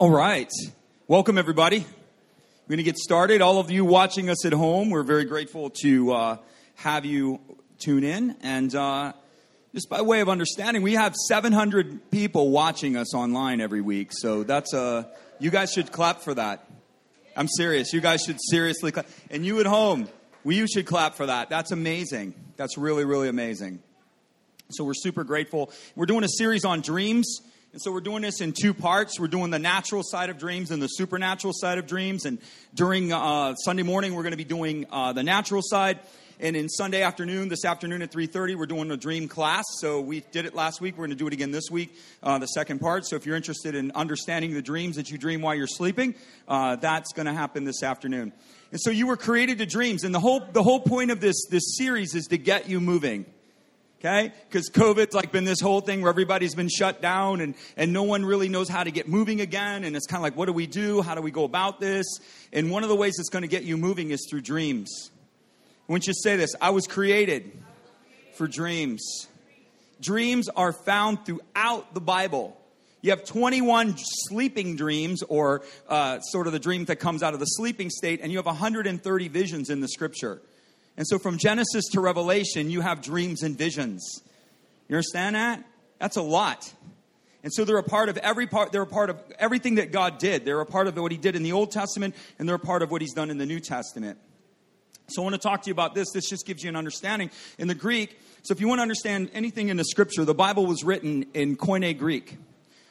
[0.00, 0.52] All right.
[1.08, 1.78] Welcome, everybody.
[1.80, 3.42] We're going to get started.
[3.42, 6.36] All of you watching us at home, we're very grateful to uh,
[6.76, 7.40] have you
[7.80, 8.36] tune in.
[8.40, 9.14] And uh,
[9.74, 14.10] just by way of understanding, we have 700 people watching us online every week.
[14.12, 15.04] So that's a, uh,
[15.40, 16.64] you guys should clap for that.
[17.36, 17.92] I'm serious.
[17.92, 19.08] You guys should seriously clap.
[19.32, 20.08] And you at home,
[20.44, 21.50] we, you should clap for that.
[21.50, 22.34] That's amazing.
[22.56, 23.80] That's really, really amazing.
[24.70, 25.72] So we're super grateful.
[25.96, 27.40] We're doing a series on dreams.
[27.70, 29.20] And so we're doing this in two parts.
[29.20, 32.24] We're doing the natural side of dreams and the supernatural side of dreams.
[32.24, 32.38] And
[32.74, 35.98] during uh, Sunday morning, we're going to be doing uh, the natural side.
[36.40, 39.64] And in Sunday afternoon, this afternoon at 3.30, we're doing a dream class.
[39.80, 40.96] So we did it last week.
[40.96, 43.06] We're going to do it again this week, uh, the second part.
[43.06, 46.14] So if you're interested in understanding the dreams that you dream while you're sleeping,
[46.46, 48.32] uh, that's going to happen this afternoon.
[48.70, 50.04] And so you were created to dreams.
[50.04, 53.26] And the whole, the whole point of this, this series is to get you moving
[53.98, 54.32] okay?
[54.48, 58.02] Because covid's like been this whole thing where everybody's been shut down and, and no
[58.02, 59.84] one really knows how to get moving again.
[59.84, 61.02] And it's kind of like what do we do?
[61.02, 62.06] How do we go about this?
[62.52, 65.10] And one of the ways it's going to get you moving is through dreams.
[65.88, 66.54] Want you say this.
[66.60, 67.50] I was created
[68.34, 69.26] for dreams.
[70.00, 72.56] Dreams are found throughout the bible.
[73.00, 77.40] You have 21 sleeping dreams or uh, sort of the dream that comes out of
[77.40, 80.42] the sleeping state and you have 130 visions in the scripture
[80.98, 84.20] and so from Genesis to Revelation, you have dreams and visions.
[84.88, 85.64] You understand that?
[86.00, 86.74] That's a lot.
[87.44, 90.18] And so they're a part of every part, they're a part of everything that God
[90.18, 90.44] did.
[90.44, 92.82] They're a part of what He did in the Old Testament, and they're a part
[92.82, 94.18] of what He's done in the New Testament.
[95.06, 96.10] So I want to talk to you about this.
[96.12, 97.30] This just gives you an understanding.
[97.58, 100.66] In the Greek, so if you want to understand anything in the scripture, the Bible
[100.66, 102.36] was written in Koine Greek.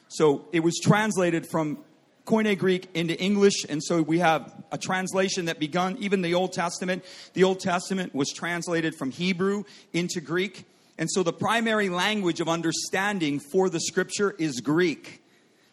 [0.08, 1.84] So it was translated from
[2.28, 6.52] Koine Greek into English, and so we have a translation that begun even the Old
[6.52, 7.02] Testament.
[7.32, 10.66] The Old Testament was translated from Hebrew into Greek,
[10.98, 15.22] and so the primary language of understanding for the Scripture is Greek.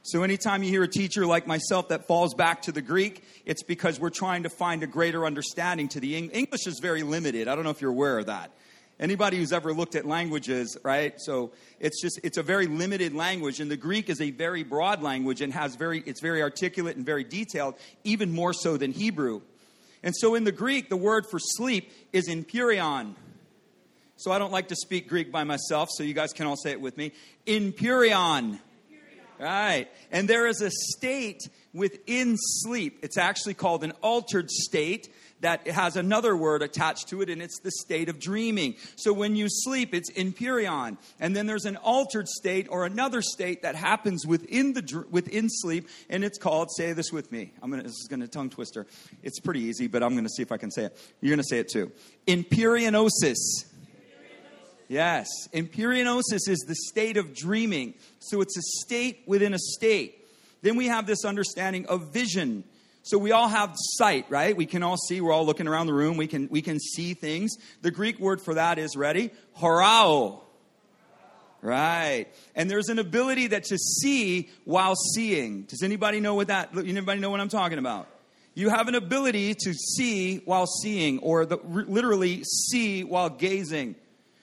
[0.04, 3.64] So anytime you hear a teacher like myself that falls back to the Greek, it's
[3.64, 7.50] because we're trying to find a greater understanding to the English is very limited.
[7.50, 8.52] I don't know if you're aware of that.
[8.98, 11.14] Anybody who's ever looked at languages, right?
[11.18, 11.52] So
[11.82, 15.42] it's just it's a very limited language, and the Greek is a very broad language
[15.42, 17.76] and has very it's very articulate and very detailed,
[18.06, 19.42] even more so than Hebrew.
[20.02, 23.16] And so in the Greek, the word for sleep is empyreon.
[24.18, 26.72] So I don't like to speak Greek by myself, so you guys can all say
[26.72, 27.12] it with me.
[27.48, 28.60] Empyreon.
[29.38, 29.90] Right.
[30.12, 31.42] And there is a state
[31.74, 33.00] within sleep.
[33.02, 35.10] It's actually called an altered state
[35.46, 38.74] that has another word attached to it, and it's the state of dreaming.
[38.96, 40.98] So when you sleep, it's empyreon.
[41.20, 45.88] And then there's an altered state or another state that happens within, the, within sleep,
[46.10, 47.54] and it's called, say this with me.
[47.62, 48.88] I'm gonna, this is going to tongue twister.
[49.22, 50.98] It's pretty easy, but I'm going to see if I can say it.
[51.22, 51.92] You're going to say it too.
[52.28, 53.36] Empyreonosis.
[54.88, 57.94] Yes, empyreonosis is the state of dreaming.
[58.18, 60.28] So it's a state within a state.
[60.64, 62.64] Then we have this understanding of vision.
[63.06, 64.58] So we all have sight, right?
[64.58, 65.22] We can all see.
[65.22, 66.18] We're all looking around the room.
[66.18, 67.56] We can we can see things.
[67.84, 69.30] The Greek word for that is ready,
[69.60, 70.42] horao.
[71.62, 72.26] Right.
[72.56, 75.64] And there's an ability that to see while seeing.
[75.64, 78.08] Does anybody know what that anybody know what I'm talking about?
[78.56, 83.98] You have an ability to see while seeing or the, literally see while gazing.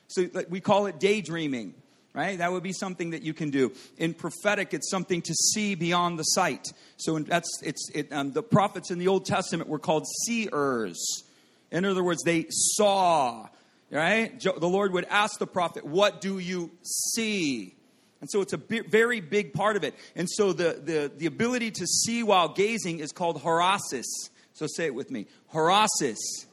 [0.07, 1.75] So we call it daydreaming
[2.15, 2.39] right?
[2.39, 3.73] That would be something that you can do.
[3.99, 6.69] In prophetic, it's something to see beyond the sight.
[6.97, 11.25] So that's it's it, um, the prophets in the Old Testament were called seers.
[11.71, 13.49] In other words, they saw.
[13.91, 14.41] Right?
[14.41, 17.75] The Lord would ask the prophet, "What do you see?"
[18.23, 19.97] And so it's a very big part of it.
[20.15, 24.07] And so the, the, the ability to see while gazing is called horasis.
[24.53, 25.27] So say it with me.
[25.49, 26.47] Horasis.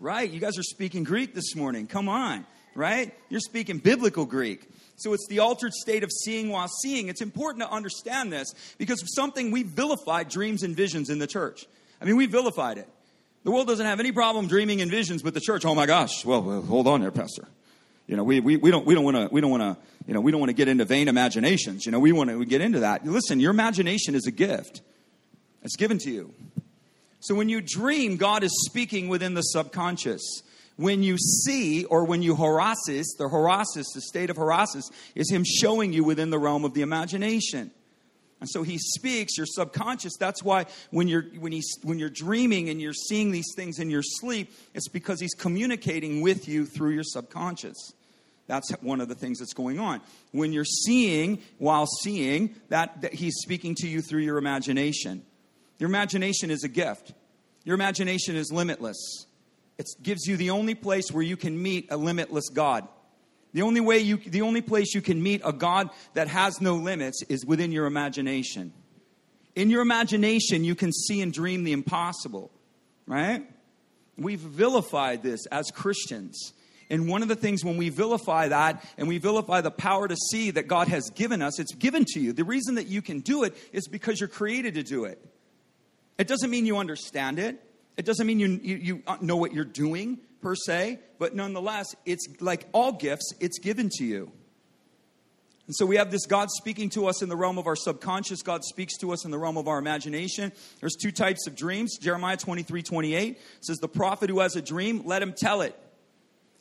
[0.00, 0.28] Right?
[0.28, 1.86] You guys are speaking Greek this morning.
[1.86, 2.44] Come on.
[2.74, 3.14] Right?
[3.28, 4.68] You're speaking biblical Greek.
[4.96, 7.08] So it's the altered state of seeing while seeing.
[7.08, 11.66] It's important to understand this because something we vilified dreams and visions in the church.
[12.00, 12.88] I mean, we vilified it.
[13.42, 16.24] The world doesn't have any problem dreaming and visions, but the church, oh my gosh,
[16.24, 17.46] well, well hold on there, Pastor.
[18.06, 20.14] You know, we, we, we don't, we don't want to, we don't want to, you
[20.14, 21.86] know, we don't want to get into vain imaginations.
[21.86, 23.04] You know, we want to get into that.
[23.06, 24.82] Listen, your imagination is a gift.
[25.62, 26.34] It's given to you.
[27.20, 30.42] So when you dream, God is speaking within the subconscious
[30.76, 35.44] when you see or when you horasis, the horasis, the state of horasis, is him
[35.44, 37.70] showing you within the realm of the imagination.
[38.40, 40.16] And so he speaks, your subconscious.
[40.18, 43.88] That's why when you're, when, he's, when you're dreaming and you're seeing these things in
[43.88, 47.92] your sleep, it's because he's communicating with you through your subconscious.
[48.46, 50.02] That's one of the things that's going on.
[50.32, 55.24] When you're seeing while seeing, that, that he's speaking to you through your imagination.
[55.78, 57.14] Your imagination is a gift.
[57.64, 59.26] Your imagination is limitless.
[59.78, 62.86] It gives you the only place where you can meet a limitless God.
[63.52, 66.74] The only way you, the only place you can meet a God that has no
[66.74, 68.72] limits is within your imagination.
[69.54, 72.50] In your imagination, you can see and dream the impossible,
[73.06, 73.48] right?
[74.16, 76.52] We've vilified this as Christians.
[76.90, 80.16] And one of the things when we vilify that and we vilify the power to
[80.16, 82.32] see that God has given us, it's given to you.
[82.32, 85.24] The reason that you can do it is because you're created to do it.
[86.18, 87.60] It doesn't mean you understand it.
[87.96, 92.26] It doesn't mean you, you, you know what you're doing per se, but nonetheless, it's
[92.40, 94.32] like all gifts, it's given to you.
[95.66, 98.42] And so we have this God speaking to us in the realm of our subconscious.
[98.42, 100.52] God speaks to us in the realm of our imagination.
[100.80, 101.96] There's two types of dreams.
[101.96, 105.78] Jeremiah 23 28 says, The prophet who has a dream, let him tell it.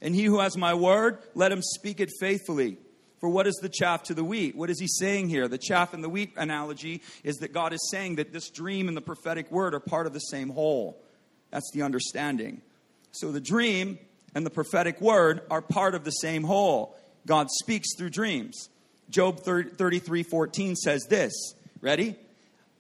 [0.02, 2.78] And he who has my word, let him speak it faithfully.
[3.20, 4.56] For what is the chaff to the wheat?
[4.56, 5.48] What is he saying here?
[5.48, 8.98] The chaff and the wheat analogy is that God is saying that this dream and
[8.98, 11.02] the prophetic word are part of the same whole.
[11.54, 12.64] That's the understanding.
[13.12, 14.00] So the dream
[14.34, 16.98] and the prophetic word are part of the same whole.
[17.28, 18.70] God speaks through dreams.
[19.12, 21.54] Job 33 14 says this.
[21.80, 22.16] Ready?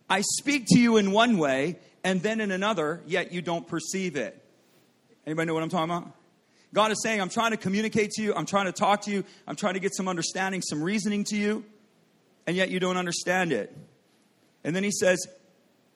[0.09, 4.15] I speak to you in one way and then in another, yet you don't perceive
[4.15, 4.43] it.
[5.27, 6.11] Anybody know what I'm talking about?
[6.73, 9.23] God is saying, I'm trying to communicate to you, I'm trying to talk to you,
[9.47, 11.63] I'm trying to get some understanding, some reasoning to you,
[12.47, 13.71] and yet you don't understand it.
[14.63, 15.27] And then he says,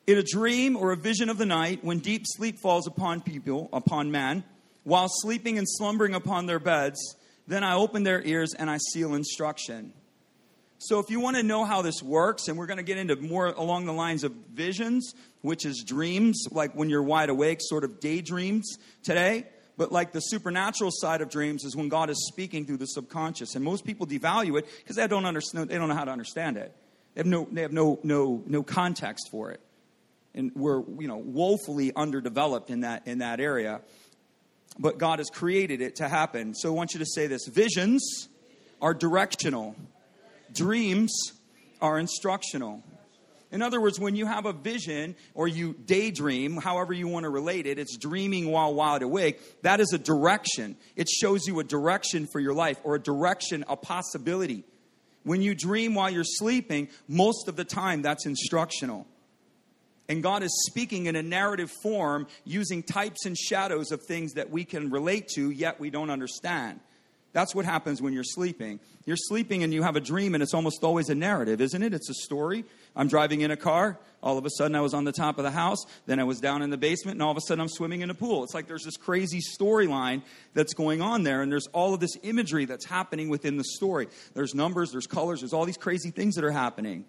[0.08, 3.68] In a dream or a vision of the night, when deep sleep falls upon people,
[3.74, 4.46] upon man,
[4.86, 9.14] while sleeping and slumbering upon their beds, then I open their ears and I seal
[9.14, 9.92] instruction.
[10.80, 13.18] So, if you want to know how this works, and we're going to get into
[13.18, 17.84] more along the lines of visions, which is dreams, like when you're wide awake, sort
[17.84, 19.46] of daydreams today.
[19.76, 23.56] But like the supernatural side of dreams is when God is speaking through the subconscious,
[23.56, 25.70] and most people devalue it because they don't understand.
[25.70, 26.74] They don't know how to understand it.
[27.16, 27.48] They have no.
[27.52, 29.60] They have no no no context for it,
[30.38, 33.82] and we're you know woefully underdeveloped in that in that area.
[34.80, 36.54] But God has created it to happen.
[36.56, 38.30] So I want you to say this: visions
[38.82, 39.76] are directional
[40.54, 41.14] Dreams
[41.82, 42.84] are instructional.
[43.52, 47.30] In other words, when you have a vision or you daydream, however you want to
[47.30, 49.62] relate it, it's dreaming while wide awake.
[49.62, 50.76] That is a direction.
[50.96, 54.66] It shows you a direction for your life or a direction, a possibility.
[55.24, 59.08] When you dream while you're sleeping, most of the time that's instructional.
[60.10, 64.50] And God is speaking in a narrative form using types and shadows of things that
[64.50, 66.80] we can relate to, yet we don't understand.
[67.34, 68.80] That's what happens when you're sleeping.
[69.06, 71.94] You're sleeping and you have a dream, and it's almost always a narrative, isn't it?
[71.94, 72.66] It's a story.
[72.96, 74.00] I'm driving in a car.
[74.24, 75.86] All of a sudden, I was on the top of the house.
[76.08, 78.10] Then I was down in the basement, and all of a sudden, I'm swimming in
[78.10, 78.44] a pool.
[78.44, 82.18] It's like there's this crazy storyline that's going on there, and there's all of this
[82.24, 84.08] imagery that's happening within the story.
[84.34, 87.06] There's numbers, there's colors, there's all these crazy things that are happening.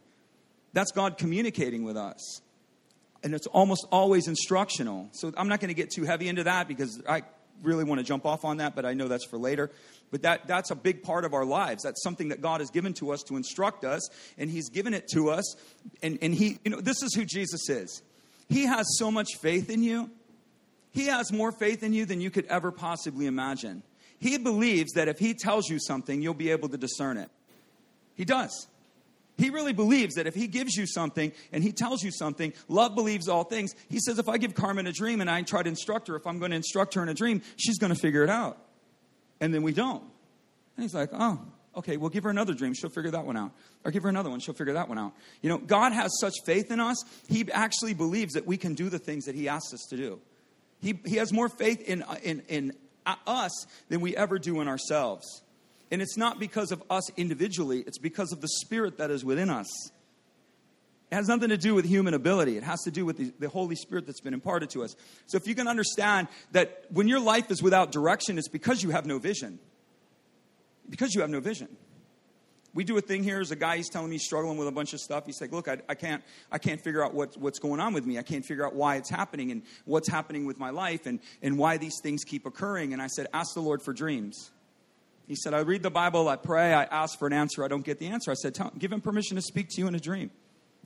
[0.74, 2.42] That's God communicating with us.
[3.22, 5.08] And it's almost always instructional.
[5.12, 7.22] So I'm not going to get too heavy into that because I
[7.62, 9.70] really want to jump off on that, but I know that's for later.
[10.10, 11.82] But that, that's a big part of our lives.
[11.82, 15.08] That's something that God has given to us to instruct us, and He's given it
[15.14, 15.56] to us.
[16.02, 18.02] And, and He, you know, this is who Jesus is.
[18.48, 20.10] He has so much faith in you.
[20.92, 23.82] He has more faith in you than you could ever possibly imagine.
[24.18, 27.30] He believes that if He tells you something, you'll be able to discern it.
[28.14, 28.66] He does.
[29.38, 32.94] He really believes that if he gives you something and he tells you something, love
[32.94, 33.74] believes all things.
[33.88, 36.26] He says, if I give Carmen a dream and I try to instruct her, if
[36.26, 38.58] I'm going to instruct her in a dream, she's going to figure it out
[39.40, 40.02] and then we don't.
[40.02, 41.40] And he's like, oh,
[41.76, 42.74] okay, we'll give her another dream.
[42.74, 43.52] She'll figure that one out.
[43.84, 44.40] Or give her another one.
[44.40, 45.12] She'll figure that one out.
[45.42, 46.96] You know, God has such faith in us,
[47.28, 50.20] He actually believes that we can do the things that He asks us to do.
[50.80, 52.72] He, he has more faith in, in, in
[53.04, 55.42] uh, us than we ever do in ourselves.
[55.90, 59.50] And it's not because of us individually, it's because of the Spirit that is within
[59.50, 59.90] us.
[61.10, 62.58] It has nothing to do with human ability.
[62.58, 64.94] It has to do with the, the, Holy Spirit that's been imparted to us.
[65.26, 68.90] So if you can understand that when your life is without direction, it's because you
[68.90, 69.58] have no vision.
[70.90, 71.68] Because you have no vision.
[72.74, 74.72] We do a thing here as a guy, he's telling me he's struggling with a
[74.72, 75.24] bunch of stuff.
[75.24, 78.04] He's like, look, I, I can't, I can't figure out what, what's going on with
[78.04, 78.18] me.
[78.18, 81.56] I can't figure out why it's happening and what's happening with my life and, and
[81.56, 82.92] why these things keep occurring.
[82.92, 84.50] And I said, ask the Lord for dreams.
[85.28, 87.84] He said, I read the Bible, I pray, I ask for an answer, I don't
[87.84, 88.30] get the answer.
[88.30, 90.30] I said, give him permission to speak to you in a dream.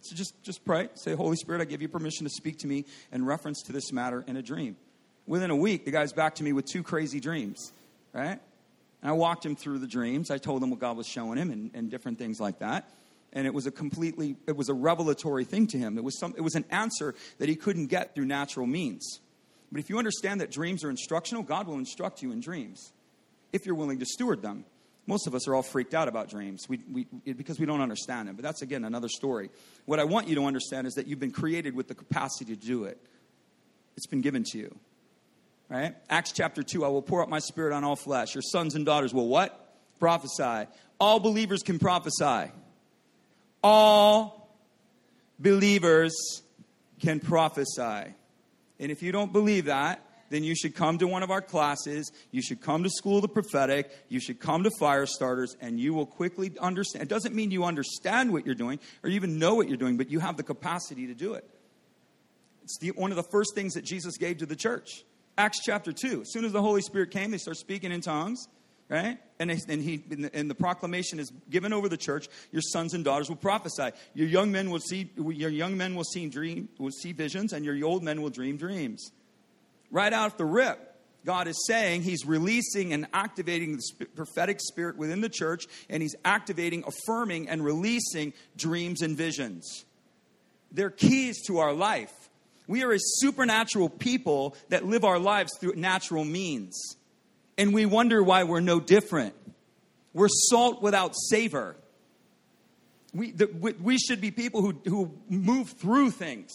[0.00, 0.88] So just, just pray.
[0.94, 3.92] Say, Holy Spirit, I give you permission to speak to me in reference to this
[3.92, 4.76] matter in a dream.
[5.28, 7.72] Within a week, the guy's back to me with two crazy dreams,
[8.12, 8.40] right?
[9.00, 10.28] And I walked him through the dreams.
[10.28, 12.90] I told him what God was showing him and, and different things like that.
[13.32, 15.96] And it was a completely, it was a revelatory thing to him.
[15.96, 19.20] It was, some, it was an answer that he couldn't get through natural means.
[19.70, 22.92] But if you understand that dreams are instructional, God will instruct you in dreams
[23.52, 24.64] if you're willing to steward them.
[25.06, 28.28] Most of us are all freaked out about dreams we, we, because we don't understand
[28.28, 28.36] them.
[28.36, 29.50] But that's, again, another story.
[29.84, 32.66] What I want you to understand is that you've been created with the capacity to
[32.66, 32.98] do it,
[33.96, 34.74] it's been given to you.
[35.68, 35.94] Right?
[36.10, 38.34] Acts chapter 2 I will pour out my spirit on all flesh.
[38.34, 39.74] Your sons and daughters will what?
[39.98, 40.68] Prophesy.
[41.00, 42.52] All believers can prophesy.
[43.62, 44.54] All
[45.38, 46.42] believers
[47.00, 48.14] can prophesy.
[48.78, 52.10] And if you don't believe that, then you should come to one of our classes.
[52.30, 53.90] You should come to School of the Prophetic.
[54.08, 57.02] You should come to Fire Starters, and you will quickly understand.
[57.02, 60.10] It doesn't mean you understand what you're doing or even know what you're doing, but
[60.10, 61.46] you have the capacity to do it.
[62.64, 65.04] It's the, one of the first things that Jesus gave to the church.
[65.36, 66.22] Acts chapter 2.
[66.22, 68.46] As soon as the Holy Spirit came, they start speaking in tongues,
[68.88, 69.18] right?
[69.38, 72.28] And, they, and, he, and, the, and the proclamation is given over the church.
[72.52, 73.90] Your sons and daughters will prophesy.
[74.14, 77.66] Your young men will see, your young men will see, dream, will see visions, and
[77.66, 79.12] your old men will dream dreams
[79.92, 80.88] right out the rip,
[81.24, 86.16] God is saying He's releasing and activating the prophetic spirit within the church, and He's
[86.24, 89.84] activating, affirming, and releasing dreams and visions.
[90.72, 92.12] They're keys to our life.
[92.66, 96.96] We are a supernatural people that live our lives through natural means.
[97.58, 99.34] And we wonder why we're no different.
[100.14, 101.76] We're salt without savor.
[103.12, 103.46] We, the,
[103.80, 106.50] we should be people who, who move through things.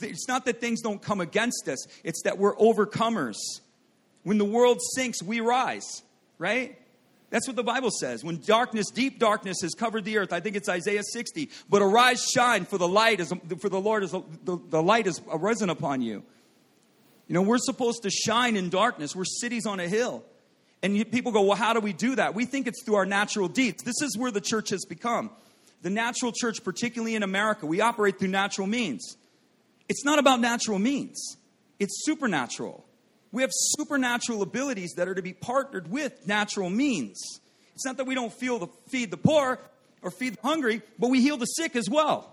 [0.00, 3.36] It's not that things don't come against us, it's that we're overcomers.
[4.22, 6.02] When the world sinks, we rise,
[6.38, 6.76] right?
[7.30, 8.24] That's what the Bible says.
[8.24, 12.24] When darkness, deep darkness has covered the earth, I think it's Isaiah 60, but arise,
[12.24, 16.02] shine, for the light is, for the Lord is, the, the light has arisen upon
[16.02, 16.22] you.
[17.28, 19.16] You know, we're supposed to shine in darkness.
[19.16, 20.24] We're cities on a hill.
[20.82, 22.34] And people go, well, how do we do that?
[22.34, 23.82] We think it's through our natural deeds.
[23.82, 25.30] This is where the church has become.
[25.82, 29.16] The natural church, particularly in America, we operate through natural means.
[29.88, 31.36] It's not about natural means,
[31.78, 32.84] it's supernatural.
[33.32, 37.40] We have supernatural abilities that are to be partnered with natural means.
[37.74, 39.60] It's not that we don't feel the, feed the poor
[40.00, 42.32] or feed the hungry, but we heal the sick as well.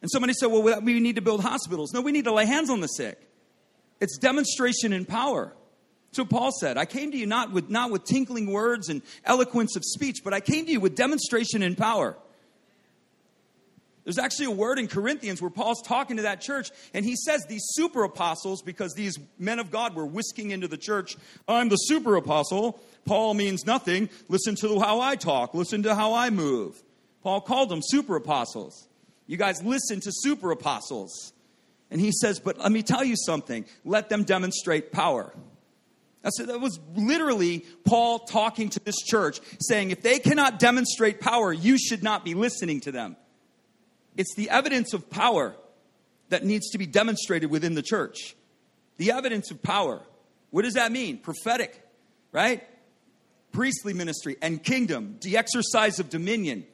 [0.00, 1.92] And somebody said, well, we need to build hospitals.
[1.92, 3.20] No, we need to lay hands on the sick.
[4.00, 5.52] It's demonstration in power.
[6.12, 9.76] So Paul said, I came to you not with, not with tinkling words and eloquence
[9.76, 12.16] of speech, but I came to you with demonstration in power.
[14.04, 17.44] There's actually a word in Corinthians where Paul's talking to that church, and he says
[17.48, 21.16] these super apostles, because these men of God were whisking into the church,
[21.46, 22.80] I'm the super apostle.
[23.04, 24.10] Paul means nothing.
[24.28, 26.82] Listen to how I talk, listen to how I move.
[27.22, 28.88] Paul called them super apostles.
[29.26, 31.32] You guys listen to super apostles.
[31.90, 35.32] And he says, But let me tell you something let them demonstrate power.
[36.22, 41.52] That's, that was literally Paul talking to this church, saying, If they cannot demonstrate power,
[41.52, 43.16] you should not be listening to them.
[44.16, 45.54] It's the evidence of power
[46.28, 48.34] that needs to be demonstrated within the church.
[48.96, 50.00] The evidence of power.
[50.50, 51.18] What does that mean?
[51.18, 51.82] Prophetic,
[52.30, 52.66] right?
[53.52, 56.66] Priestly ministry and kingdom, the exercise of dominion,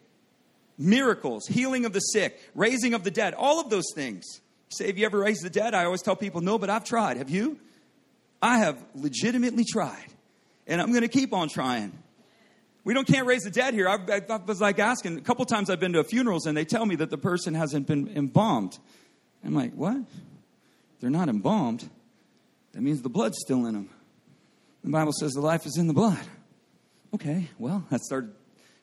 [0.76, 4.24] miracles, healing of the sick, raising of the dead, all of those things.
[4.68, 5.74] say, have you ever raised the dead?
[5.74, 7.16] I always tell people, no, but I've tried.
[7.16, 7.58] Have you?
[8.40, 10.06] I have legitimately tried.
[10.66, 11.92] And I'm going to keep on trying.
[12.88, 13.86] We don't can't raise the dead here.
[13.86, 13.98] I,
[14.30, 16.96] I, was like asking a couple times I've been to funerals and they tell me
[16.96, 18.78] that the person hasn't been embalmed.
[19.44, 19.98] I'm like, what?
[20.98, 21.86] They're not embalmed.
[22.72, 23.90] That means the blood's still in them.
[24.82, 26.18] The Bible says the life is in the blood.
[27.14, 28.32] Okay, well, I started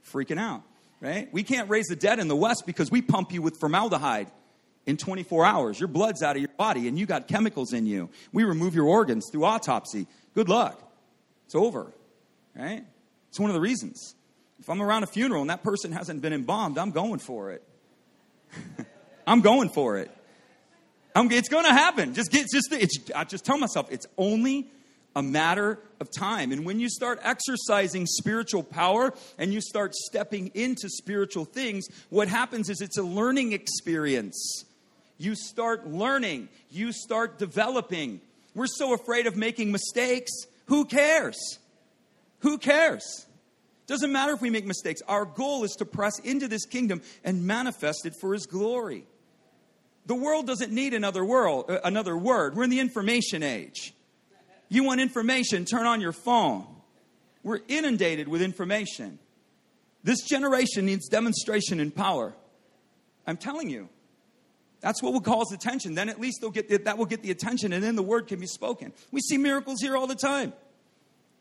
[0.07, 0.61] freaking out,
[1.01, 1.27] right?
[1.33, 4.27] We can't raise the dead in the West because we pump you with formaldehyde
[4.85, 5.79] in 24 hours.
[5.79, 8.11] Your blood's out of your body and you got chemicals in you.
[8.31, 10.05] We remove your organs through autopsy.
[10.35, 10.79] Good luck.
[11.47, 11.91] It's over,
[12.55, 12.85] right?
[13.35, 14.15] It's one of the reasons.
[14.61, 17.61] If I'm around a funeral and that person hasn't been embalmed, I'm going for it.
[19.27, 20.09] I'm going for it.
[21.13, 22.13] I'm, it's going to happen.
[22.13, 24.67] Just get just it's, I just tell myself it's only
[25.17, 26.53] a matter of time.
[26.53, 32.29] And when you start exercising spiritual power and you start stepping into spiritual things, what
[32.29, 34.63] happens is it's a learning experience.
[35.17, 38.21] You start learning, you start developing.
[38.53, 40.31] We're so afraid of making mistakes.
[40.67, 41.59] Who cares?
[42.39, 43.24] Who cares?
[43.87, 45.01] Doesn't matter if we make mistakes.
[45.07, 49.05] Our goal is to press into this kingdom and manifest it for his glory.
[50.07, 52.55] The world doesn't need another world, uh, another word.
[52.55, 53.93] We're in the information age.
[54.69, 56.65] You want information, turn on your phone.
[57.43, 59.19] We're inundated with information.
[60.03, 62.33] This generation needs demonstration and power.
[63.27, 63.89] I'm telling you.
[64.81, 65.95] That's what will cause attention.
[65.95, 68.27] Then at least they'll get the, that will get the attention, and then the word
[68.27, 68.93] can be spoken.
[69.11, 70.53] We see miracles here all the time.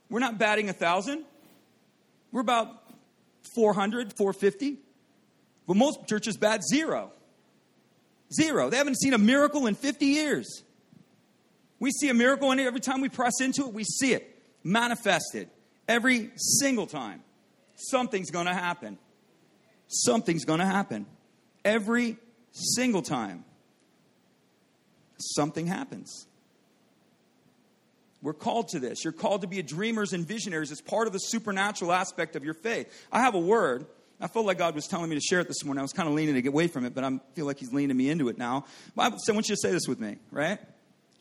[0.08, 1.24] We're not batting a thousand.
[2.34, 2.82] We're about
[3.54, 4.78] 400, 450.
[5.68, 7.12] But most churches bat zero.
[8.32, 8.70] Zero.
[8.70, 10.64] They haven't seen a miracle in 50 years.
[11.78, 15.48] We see a miracle, and every time we press into it, we see it manifested.
[15.86, 17.22] Every single time.
[17.76, 18.98] Something's going to happen.
[19.86, 21.06] Something's going to happen.
[21.64, 22.16] Every
[22.50, 23.44] single time.
[25.18, 26.26] Something happens.
[28.24, 29.04] We're called to this.
[29.04, 30.72] You're called to be dreamers and visionaries.
[30.72, 32.90] It's part of the supernatural aspect of your faith.
[33.12, 33.84] I have a word.
[34.18, 35.80] I felt like God was telling me to share it this morning.
[35.80, 37.74] I was kind of leaning to get away from it, but I feel like He's
[37.74, 38.64] leaning me into it now.
[38.96, 40.58] I want you to say this with me, right?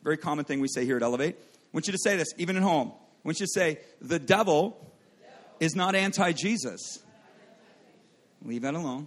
[0.02, 1.36] Very common thing we say here at Elevate.
[1.38, 2.88] I want you to say this, even at home.
[2.94, 4.90] I want you to say, the devil
[5.60, 7.00] is not anti Jesus.
[8.42, 9.06] Leave that alone.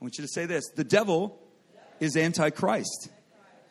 [0.00, 1.40] I want you to say this the devil
[1.98, 3.08] is anti Christ.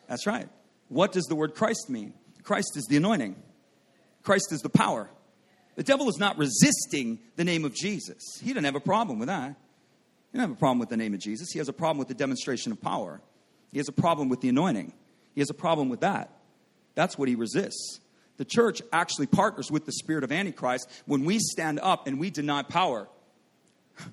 [0.08, 0.46] That's right.
[0.88, 2.12] What does the word Christ mean?
[2.46, 3.34] Christ is the anointing,
[4.22, 5.10] Christ is the power.
[5.74, 8.22] The devil is not resisting the name of Jesus.
[8.40, 9.56] He doesn't have a problem with that.
[10.30, 11.50] He doesn't have a problem with the name of Jesus.
[11.52, 13.20] He has a problem with the demonstration of power.
[13.72, 14.94] He has a problem with the anointing.
[15.34, 16.30] He has a problem with that.
[16.94, 18.00] That's what he resists.
[18.38, 22.30] The church actually partners with the spirit of Antichrist when we stand up and we
[22.30, 23.08] deny power.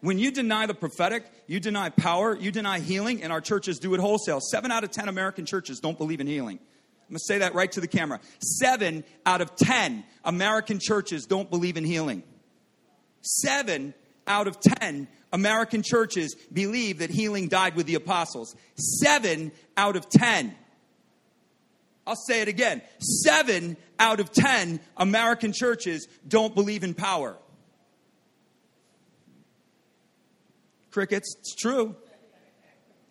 [0.00, 3.94] When you deny the prophetic, you deny power, you deny healing, and our churches do
[3.94, 4.40] it wholesale.
[4.40, 6.58] Seven out of ten American churches don't believe in healing.
[7.10, 8.20] I'm going to say that right to the camera.
[8.38, 12.22] Seven out of ten American churches don't believe in healing.
[13.20, 13.94] Seven
[14.28, 18.54] out of ten American churches believe that healing died with the apostles.
[18.76, 20.54] Seven out of ten.
[22.06, 22.80] I'll say it again.
[23.00, 27.36] Seven out of ten American churches don't believe in power.
[30.92, 31.96] Crickets, it's true.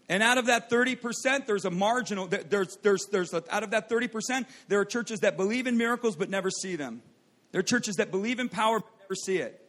[0.10, 3.90] And out of that 30%, there's a marginal, there's, there's, there's a, out of that
[3.90, 7.04] 30%, there are churches that believe in miracles but never see them.
[7.52, 9.64] There are churches that believe in power but never see it.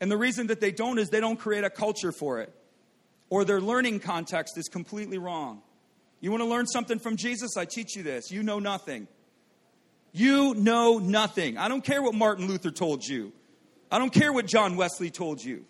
[0.00, 2.54] And the reason that they don't is they don't create a culture for it.
[3.30, 5.62] Or their learning context is completely wrong.
[6.20, 7.56] You want to learn something from Jesus?
[7.56, 8.30] I teach you this.
[8.30, 9.08] You know nothing.
[10.12, 11.56] You know nothing.
[11.56, 13.32] I don't care what Martin Luther told you.
[13.90, 15.64] I don't care what John Wesley told you.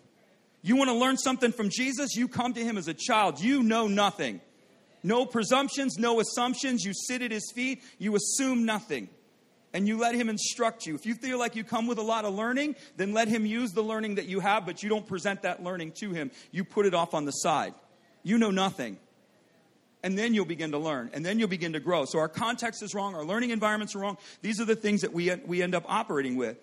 [0.61, 2.15] You want to learn something from Jesus?
[2.15, 3.39] You come to him as a child.
[3.39, 4.41] You know nothing.
[5.03, 6.83] No presumptions, no assumptions.
[6.83, 9.09] You sit at his feet, you assume nothing.
[9.71, 10.95] And you let him instruct you.
[10.95, 13.71] If you feel like you come with a lot of learning, then let him use
[13.71, 16.31] the learning that you have, but you don't present that learning to him.
[16.51, 17.75] You put it off on the side.
[18.23, 18.97] You know nothing.
[20.01, 22.05] And then you'll begin to learn, and then you'll begin to grow.
[22.05, 24.17] So our context is wrong, our learning environments are wrong.
[24.41, 26.57] These are the things that we, we end up operating with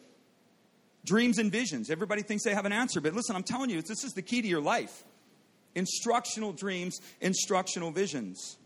[1.07, 1.89] dreams and visions.
[1.89, 4.43] Everybody thinks they have an answer, but listen, I'm telling you, this is the key
[4.43, 5.05] to your life.
[5.75, 8.59] Instructional dreams, instructional visions.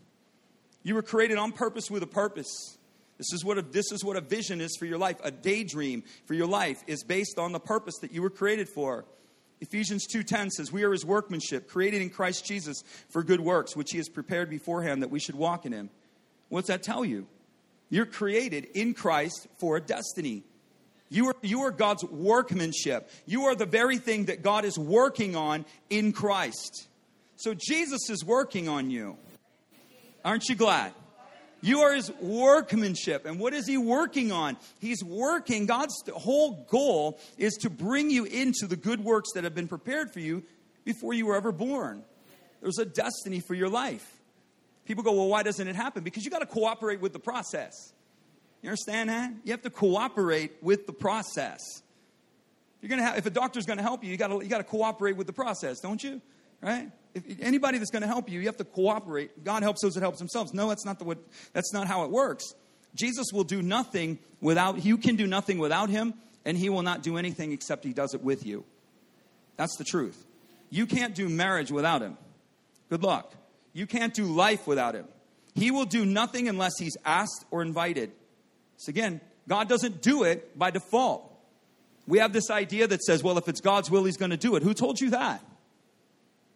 [0.83, 2.77] You were created on purpose with a purpose.
[3.17, 5.17] This is what a, this is what a vision is for your life.
[5.23, 9.05] A daydream for your life is based on the purpose that you were created for.
[9.59, 13.91] Ephesians 2:10 says, "We are his workmanship, created in Christ Jesus for good works, which
[13.91, 15.91] he has prepared beforehand that we should walk in him."
[16.49, 17.27] What's that tell you?
[17.89, 20.43] You're created in Christ for a destiny.
[21.11, 23.11] You are, you are God's workmanship.
[23.25, 26.87] You are the very thing that God is working on in Christ.
[27.35, 29.17] So Jesus is working on you.
[30.23, 30.93] Aren't you glad?
[31.59, 33.25] You are his workmanship.
[33.25, 34.55] And what is he working on?
[34.79, 39.53] He's working, God's whole goal is to bring you into the good works that have
[39.53, 40.43] been prepared for you
[40.85, 42.03] before you were ever born.
[42.61, 44.21] There's a destiny for your life.
[44.85, 46.03] People go, well, why doesn't it happen?
[46.03, 47.91] Because you got to cooperate with the process.
[48.61, 49.33] You understand that?
[49.43, 51.59] You have to cooperate with the process.
[52.81, 55.27] You're gonna have, if a doctor's to help you, you got you to cooperate with
[55.27, 56.21] the process, don't you?
[56.61, 56.91] Right?
[57.13, 59.43] If anybody that's to help you, you have to cooperate.
[59.43, 60.53] God helps those that help themselves.
[60.53, 61.17] No, that's not the what.
[61.53, 62.53] That's not how it works.
[62.95, 64.83] Jesus will do nothing without.
[64.83, 66.13] You can do nothing without Him,
[66.45, 68.63] and He will not do anything except He does it with you.
[69.57, 70.25] That's the truth.
[70.69, 72.17] You can't do marriage without Him.
[72.89, 73.33] Good luck.
[73.73, 75.05] You can't do life without Him.
[75.53, 78.11] He will do nothing unless He's asked or invited.
[78.81, 81.31] So again, God doesn't do it by default.
[82.07, 84.55] We have this idea that says, well, if it's God's will, He's going to do
[84.55, 84.63] it.
[84.63, 85.45] Who told you that?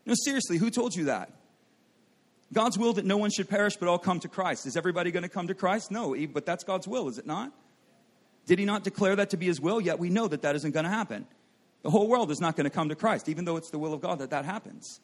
[0.08, 1.32] No, seriously, who told you that?
[2.52, 4.66] God's will that no one should perish but all come to Christ.
[4.66, 5.92] Is everybody going to come to Christ?
[5.92, 7.52] No, but that's God's will, is it not?
[8.48, 9.80] Did He not declare that to be His will?
[9.80, 11.28] Yet we know that that isn't going to happen.
[11.84, 13.94] The whole world is not going to come to Christ, even though it's the will
[13.94, 15.00] of God that that happens.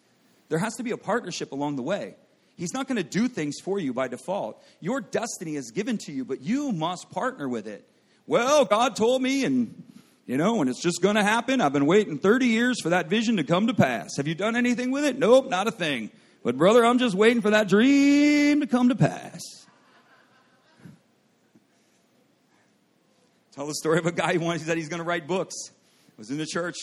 [0.49, 2.15] There has to be a partnership along the way.
[2.61, 4.63] He's not going to do things for you by default.
[4.81, 7.83] Your destiny is given to you, but you must partner with it.
[8.27, 9.81] Well, God told me, and
[10.27, 11.59] you know, and it's just going to happen.
[11.59, 14.15] I've been waiting 30 years for that vision to come to pass.
[14.17, 15.17] Have you done anything with it?
[15.17, 16.11] Nope, not a thing.
[16.43, 19.41] But brother, I'm just waiting for that dream to come to pass.
[23.53, 25.55] Tell the story of a guy who wanted, he said he's going to write books.
[25.71, 26.77] I was in the church.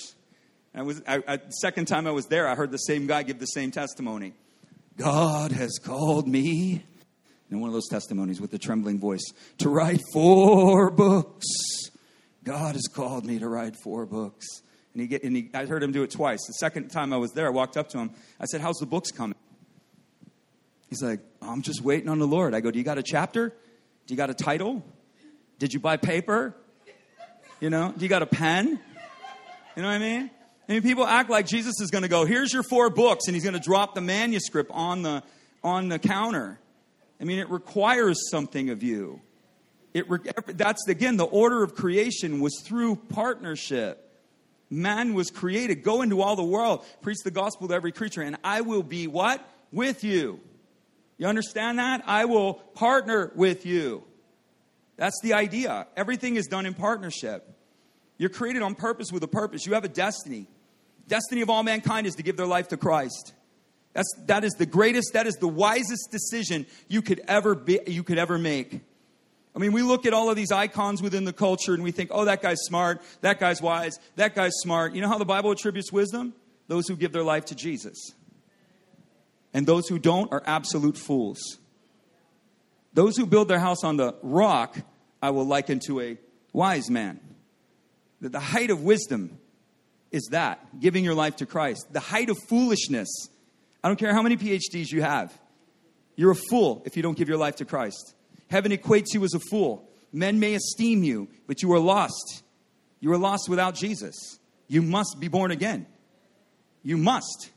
[0.75, 3.39] I was, I, I, second time I was there, I heard the same guy give
[3.39, 4.35] the same testimony.
[4.99, 6.83] God has called me,
[7.51, 9.25] in one of those testimonies with the trembling voice,
[9.59, 11.47] to write four books.
[12.43, 14.45] God has called me to write four books.
[14.93, 16.41] And, he get, and he, I heard him do it twice.
[16.47, 18.11] The second time I was there, I walked up to him.
[18.41, 19.37] I said, How's the books coming?
[20.89, 22.55] He's like, I'm just waiting on the Lord.
[22.55, 23.51] I go, Do you got a chapter?
[23.51, 24.83] Do you got a title?
[25.61, 26.57] Did you buy paper?
[27.61, 28.81] You know, do you got a pen?
[29.77, 30.31] You know what I mean?
[30.69, 33.35] I mean, people act like Jesus is going to go, here's your four books, and
[33.35, 35.23] he's going to drop the manuscript on the,
[35.65, 36.59] on the counter.
[37.21, 39.21] I mean, it requires something of you.
[39.95, 44.05] It re- that's, again, the order of creation was through partnership.
[44.69, 45.83] Man was created.
[45.83, 49.07] Go into all the world, preach the gospel to every creature, and I will be
[49.07, 49.43] what?
[49.73, 50.41] With you.
[51.17, 52.05] You understand that?
[52.07, 54.05] I will partner with you.
[54.97, 55.87] That's the idea.
[55.97, 57.51] Everything is done in partnership.
[58.19, 59.65] You're created on purpose with a purpose.
[59.65, 60.47] You have a destiny.
[61.09, 63.33] Destiny of all mankind is to give their life to Christ.
[63.95, 68.03] That's, that is the greatest, that is the wisest decision you could ever be, you
[68.03, 68.81] could ever make.
[69.57, 72.11] I mean, we look at all of these icons within the culture and we think,
[72.13, 74.95] oh, that guy's smart, that guy's wise, that guy's smart.
[74.95, 76.35] You know how the Bible attributes wisdom?
[76.69, 77.97] Those who give their life to Jesus.
[79.55, 81.41] And those who don't are absolute fools.
[82.93, 84.77] Those who build their house on the rock,
[85.23, 86.19] I will liken to a
[86.53, 87.19] wise man.
[88.21, 89.39] That the height of wisdom
[90.11, 91.93] is that, giving your life to Christ.
[91.93, 93.09] The height of foolishness,
[93.83, 95.37] I don't care how many PhDs you have,
[96.17, 98.15] you're a fool if you don't give your life to Christ.
[98.51, 99.89] Heaven equates you as a fool.
[100.13, 102.43] Men may esteem you, but you are lost.
[103.01, 104.39] You are lost without Jesus.
[104.67, 105.87] You must be born again.
[106.83, 107.51] You must.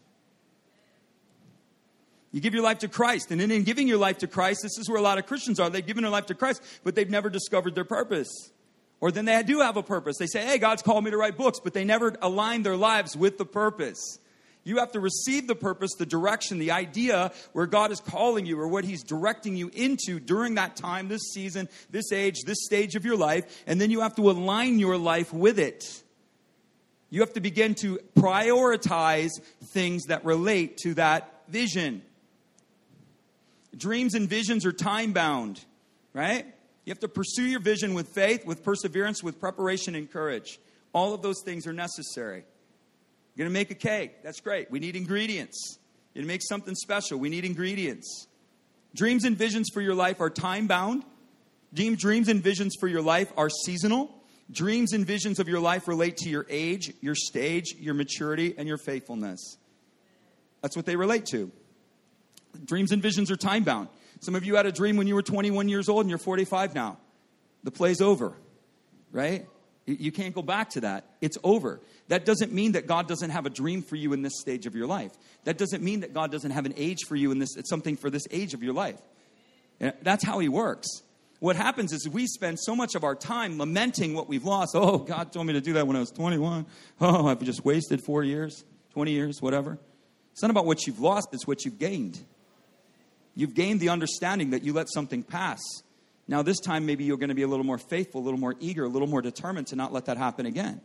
[2.32, 3.32] You give your life to Christ.
[3.32, 5.70] And in giving your life to Christ, this is where a lot of Christians are.
[5.70, 8.51] They've given their life to Christ, but they've never discovered their purpose.
[9.02, 10.18] Or then they do have a purpose.
[10.18, 13.18] They say, hey, God's called me to write books, but they never align their lives
[13.18, 14.20] with the purpose.
[14.64, 18.60] You have to receive the purpose, the direction, the idea where God is calling you
[18.60, 22.96] or what He's directing you into during that time, this season, this age, this stage
[22.96, 26.04] of your life, and then you have to align your life with it.
[27.10, 29.32] You have to begin to prioritize
[29.74, 32.04] things that relate to that vision.
[33.76, 35.60] Dreams and visions are time bound,
[36.14, 36.46] right?
[36.86, 40.60] You have to pursue your vision with faith, with perseverance, with preparation and courage.
[40.94, 42.44] All of those things are necessary.
[43.36, 44.24] You're going to make a cake.
[44.24, 44.70] That's great.
[44.72, 45.78] We need ingredients.
[46.13, 47.17] You're going to make something special.
[47.20, 48.28] We need ingredients.
[48.96, 51.04] Dreams and visions for your life are time bound.
[51.74, 54.13] Dreams and visions for your life are seasonal.
[54.52, 58.67] Dreams and visions of your life relate to your age, your stage, your maturity, and
[58.67, 59.56] your faithfulness.
[60.62, 61.50] That's what they relate to.
[62.65, 63.88] Dreams and visions are time bound.
[64.22, 66.76] Some of you had a dream when you were 21 years old and you're 45
[66.76, 66.98] now.
[67.64, 68.34] The play's over,
[69.12, 69.48] right?
[69.86, 71.06] You can't go back to that.
[71.22, 71.82] It's over.
[72.08, 74.76] That doesn't mean that God doesn't have a dream for you in this stage of
[74.76, 75.12] your life.
[75.44, 77.98] That doesn't mean that God doesn't have an age for you in this, it's something
[77.98, 79.00] for this age of your life.
[79.80, 80.88] Eh, that's how He works.
[81.40, 84.76] What happens is we spend so much of our time lamenting what we've lost.
[84.76, 86.68] Oh, God told me to do that when I was 21.
[87.02, 89.80] Oh, I've just wasted four years, 20 years, whatever.
[90.34, 92.20] It's not about what you've lost, it's what you've gained.
[93.36, 95.60] You've gained the understanding that you let something pass
[96.32, 98.56] now, this time, maybe you're going to be a little more faithful, a little more
[98.62, 100.80] eager, a little more determined to not let that happen again.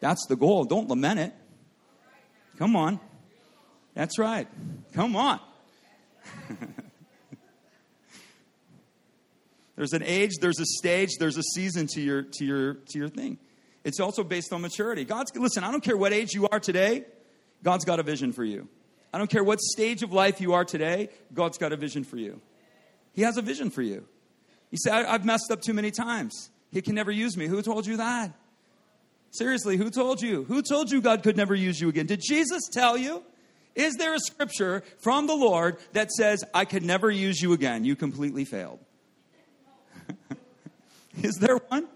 [0.00, 0.64] That's the goal.
[0.64, 1.32] Don't lament it.
[2.58, 2.98] Come on.
[3.94, 4.48] That's right.
[4.94, 5.38] Come on.
[9.76, 13.08] there's an age, there's a stage, there's a season to your to your to your
[13.08, 13.38] thing.
[13.84, 15.04] It's also based on maturity.
[15.04, 17.04] God's listen, I don't care what age you are today,
[17.62, 18.68] God's got a vision for you.
[19.12, 22.16] I don't care what stage of life you are today, God's got a vision for
[22.16, 22.40] you.
[23.12, 24.04] He has a vision for you.
[24.70, 26.50] You say, I've messed up too many times.
[26.70, 27.46] He can never use me.
[27.46, 28.32] Who told you that?
[29.30, 30.44] Seriously, who told you?
[30.44, 32.06] Who told you God could never use you again?
[32.06, 33.22] Did Jesus tell you?
[33.74, 37.84] Is there a scripture from the Lord that says, I could never use you again?
[37.84, 38.80] You completely failed.
[41.22, 41.86] is there one?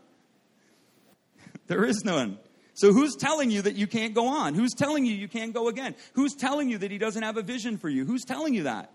[1.66, 2.38] there is none.
[2.75, 4.55] So who's telling you that you can't go on?
[4.55, 5.95] Who's telling you you can't go again?
[6.15, 8.05] Who's telling you that he doesn't have a vision for you?
[8.05, 8.91] Who's telling you that?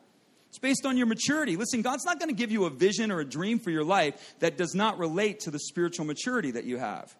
[0.50, 1.58] It's based on your maturity.
[1.58, 4.36] Listen, God's not going to give you a vision or a dream for your life
[4.40, 7.16] that does not relate to the spiritual maturity that you have.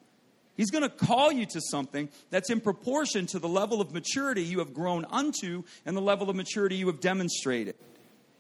[0.56, 4.42] He's going to call you to something that's in proportion to the level of maturity
[4.42, 7.76] you have grown unto and the level of maturity you have demonstrated.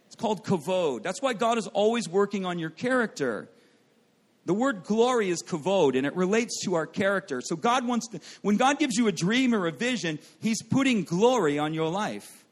[0.07, 1.03] It's called kavod.
[1.03, 3.49] That's why God is always working on your character.
[4.47, 7.41] The word glory is kavod, and it relates to our character.
[7.41, 11.03] So God wants to, when God gives you a dream or a vision, He's putting
[11.03, 12.45] glory on your life.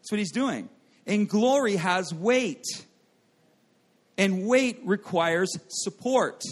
[0.00, 0.70] That's what He's doing.
[1.06, 2.64] And glory has weight.
[4.16, 6.42] And weight requires support.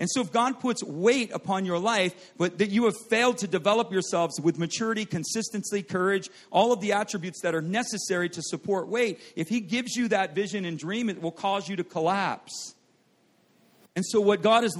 [0.00, 3.46] And so, if God puts weight upon your life, but that you have failed to
[3.46, 8.88] develop yourselves with maturity, consistency, courage, all of the attributes that are necessary to support
[8.88, 12.74] weight, if He gives you that vision and dream, it will cause you to collapse.
[13.94, 14.76] And so, what God is,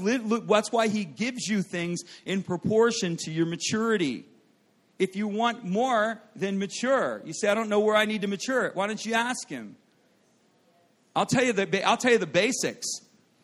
[0.48, 4.24] that's why He gives you things in proportion to your maturity
[5.02, 7.22] if you want more, then mature.
[7.24, 8.70] You say, I don't know where I need to mature.
[8.74, 9.74] Why don't you ask him?
[11.16, 12.86] I'll tell you the, I'll tell you the basics.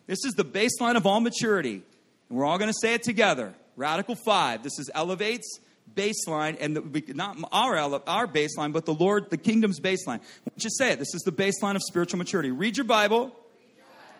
[0.07, 1.83] This is the baseline of all maturity.
[2.29, 3.55] And we're all going to say it together.
[3.75, 4.63] Radical five.
[4.63, 5.59] This is elevates,
[5.93, 10.21] baseline, and the, not our, our baseline, but the Lord, the kingdom's baseline.
[10.59, 11.01] Just say it.
[11.01, 12.53] This is the baseline of spiritual maturity.
[12.53, 13.35] Read your Bible,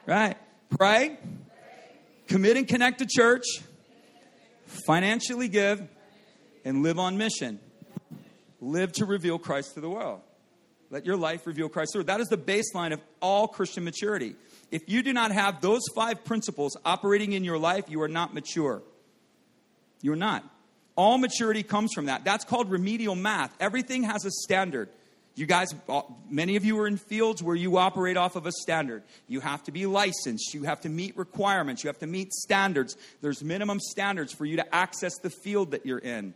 [0.07, 0.37] right?
[0.77, 1.19] Pray,
[2.29, 3.45] commit and connect to church,
[4.87, 5.83] financially give,
[6.65, 7.59] and live on mission.
[8.61, 10.21] Live to reveal Christ to the world.
[10.91, 11.93] Let your life reveal Christ.
[11.93, 14.37] To that is the baseline of all Christian maturity.
[14.71, 18.35] If you do not have those five principles operating in your life, you are not
[18.35, 18.83] mature.
[20.01, 20.45] You're not.
[20.97, 22.25] All maturity comes from that.
[22.25, 23.55] That's called remedial math.
[23.61, 24.89] Everything has a standard.
[25.39, 25.69] You guys,
[26.29, 29.05] many of you are in fields where you operate off of a standard.
[29.29, 30.53] You have to be licensed.
[30.53, 31.85] You have to meet requirements.
[31.85, 32.97] You have to meet standards.
[33.21, 36.35] There's minimum standards for you to access the field that you're in.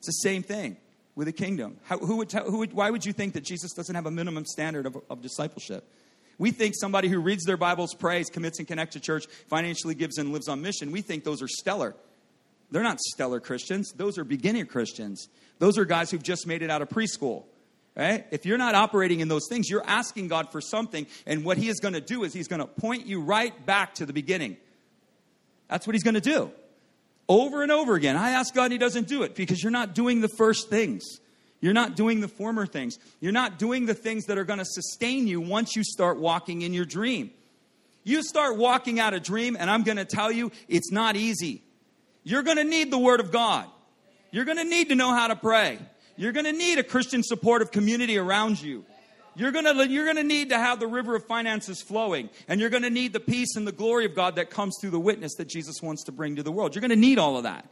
[0.00, 0.76] It's the same thing
[1.14, 1.78] with a kingdom.
[1.84, 4.10] How, who would tell, who would, why would you think that Jesus doesn't have a
[4.10, 5.88] minimum standard of, of discipleship?
[6.36, 10.18] We think somebody who reads their Bibles, prays, commits and connects to church, financially gives
[10.18, 11.94] and lives on mission, we think those are stellar.
[12.70, 13.92] They're not stellar Christians.
[13.92, 15.28] Those are beginner Christians.
[15.58, 17.44] Those are guys who've just made it out of preschool.
[17.94, 18.26] Right?
[18.30, 21.68] If you're not operating in those things, you're asking God for something, and what He
[21.68, 24.56] is going to do is He's going to point you right back to the beginning.
[25.68, 26.50] That's what He's going to do.
[27.28, 28.16] Over and over again.
[28.16, 31.04] I ask God, He doesn't do it because you're not doing the first things.
[31.60, 32.98] You're not doing the former things.
[33.20, 36.62] You're not doing the things that are going to sustain you once you start walking
[36.62, 37.30] in your dream.
[38.04, 41.62] You start walking out a dream, and I'm going to tell you, it's not easy.
[42.24, 43.66] You're going to need the Word of God.
[44.30, 45.78] You're going to need to know how to pray.
[46.16, 48.84] You're going to need a Christian supportive community around you.
[49.34, 52.28] You're going to, you're going to need to have the river of finances flowing.
[52.48, 54.90] And you're going to need the peace and the glory of God that comes through
[54.90, 56.74] the witness that Jesus wants to bring to the world.
[56.74, 57.66] You're going to need all of that.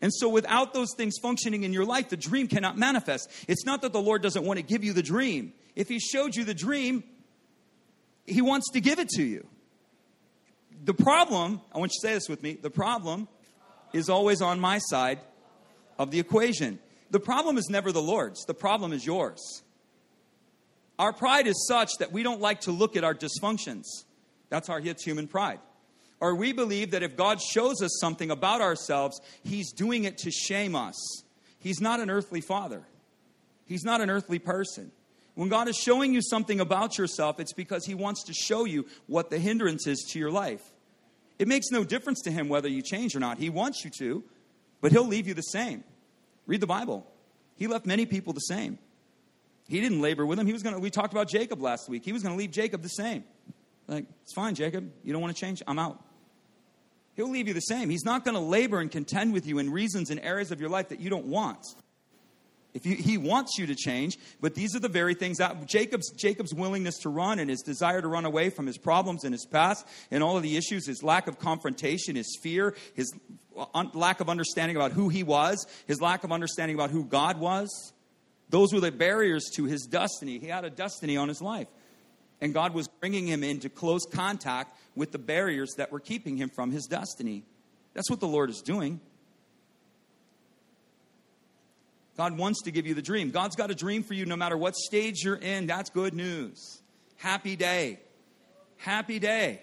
[0.00, 3.30] And so, without those things functioning in your life, the dream cannot manifest.
[3.46, 5.52] It's not that the Lord doesn't want to give you the dream.
[5.76, 7.04] If He showed you the dream,
[8.26, 9.46] He wants to give it to you.
[10.84, 13.28] The problem, I want you to say this with me the problem
[13.92, 15.20] is always on my side
[16.00, 16.80] of the equation.
[17.12, 19.62] The problem is never the Lord's, the problem is yours.
[20.98, 23.84] Our pride is such that we don't like to look at our dysfunctions.
[24.48, 25.60] That's our hits human pride.
[26.20, 30.30] Or we believe that if God shows us something about ourselves, He's doing it to
[30.30, 31.22] shame us.
[31.58, 32.82] He's not an earthly father,
[33.66, 34.90] He's not an earthly person.
[35.34, 38.86] When God is showing you something about yourself, it's because He wants to show you
[39.06, 40.62] what the hindrance is to your life.
[41.38, 43.36] It makes no difference to Him whether you change or not.
[43.36, 44.24] He wants you to,
[44.80, 45.84] but He'll leave you the same.
[46.52, 47.10] Read the Bible.
[47.56, 48.78] He left many people the same.
[49.68, 50.46] He didn't labor with them.
[50.46, 52.04] He was going to, we talked about Jacob last week.
[52.04, 53.24] He was going to leave Jacob the same.
[53.88, 54.92] Like, it's fine, Jacob.
[55.02, 55.62] You don't want to change?
[55.66, 56.04] I'm out.
[57.14, 57.88] He'll leave you the same.
[57.88, 60.68] He's not going to labor and contend with you in reasons and areas of your
[60.68, 61.64] life that you don't want.
[62.74, 66.10] If you, he wants you to change, but these are the very things that Jacob's
[66.12, 69.44] Jacob's willingness to run and his desire to run away from his problems and his
[69.44, 73.12] past and all of the issues, his lack of confrontation, his fear, his
[73.56, 77.04] uh, un- lack of understanding about who he was, his lack of understanding about who
[77.04, 77.92] God was.
[78.48, 80.38] Those were the barriers to his destiny.
[80.38, 81.68] He had a destiny on his life.
[82.40, 86.48] And God was bringing him into close contact with the barriers that were keeping him
[86.48, 87.44] from his destiny.
[87.94, 89.00] That's what the Lord is doing.
[92.16, 93.30] God wants to give you the dream.
[93.30, 95.66] God's got a dream for you no matter what stage you're in.
[95.66, 96.82] That's good news.
[97.16, 98.00] Happy day.
[98.76, 99.62] Happy day.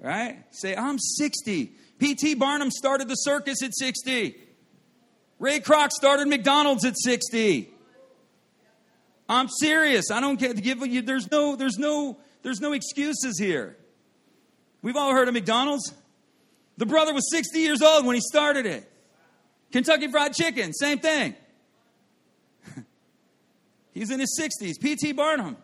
[0.00, 0.42] Right?
[0.50, 1.72] Say, I'm 60.
[1.98, 2.34] P.T.
[2.34, 4.36] Barnum started the circus at 60.
[5.38, 7.68] Ray Kroc started McDonald's at 60.
[9.28, 10.10] I'm serious.
[10.10, 13.76] I don't care to give you there's no there's no there's no excuses here.
[14.82, 15.94] We've all heard of McDonald's.
[16.76, 18.91] The brother was 60 years old when he started it.
[19.72, 21.34] Kentucky Fried Chicken, same thing.
[23.94, 24.78] He's in his 60s.
[24.80, 25.12] P.T.
[25.12, 25.56] Barnum.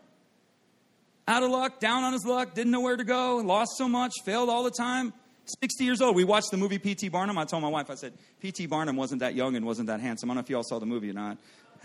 [1.29, 4.15] Out of luck, down on his luck, didn't know where to go, lost so much,
[4.25, 5.13] failed all the time.
[5.61, 6.17] 60 years old.
[6.17, 7.11] We watched the movie P.T.
[7.11, 7.37] Barnum.
[7.37, 8.67] I told my wife, I said, P.T.
[8.67, 10.31] Barnum wasn't that young and wasn't that handsome.
[10.31, 11.37] I don't know if you all saw the movie or not.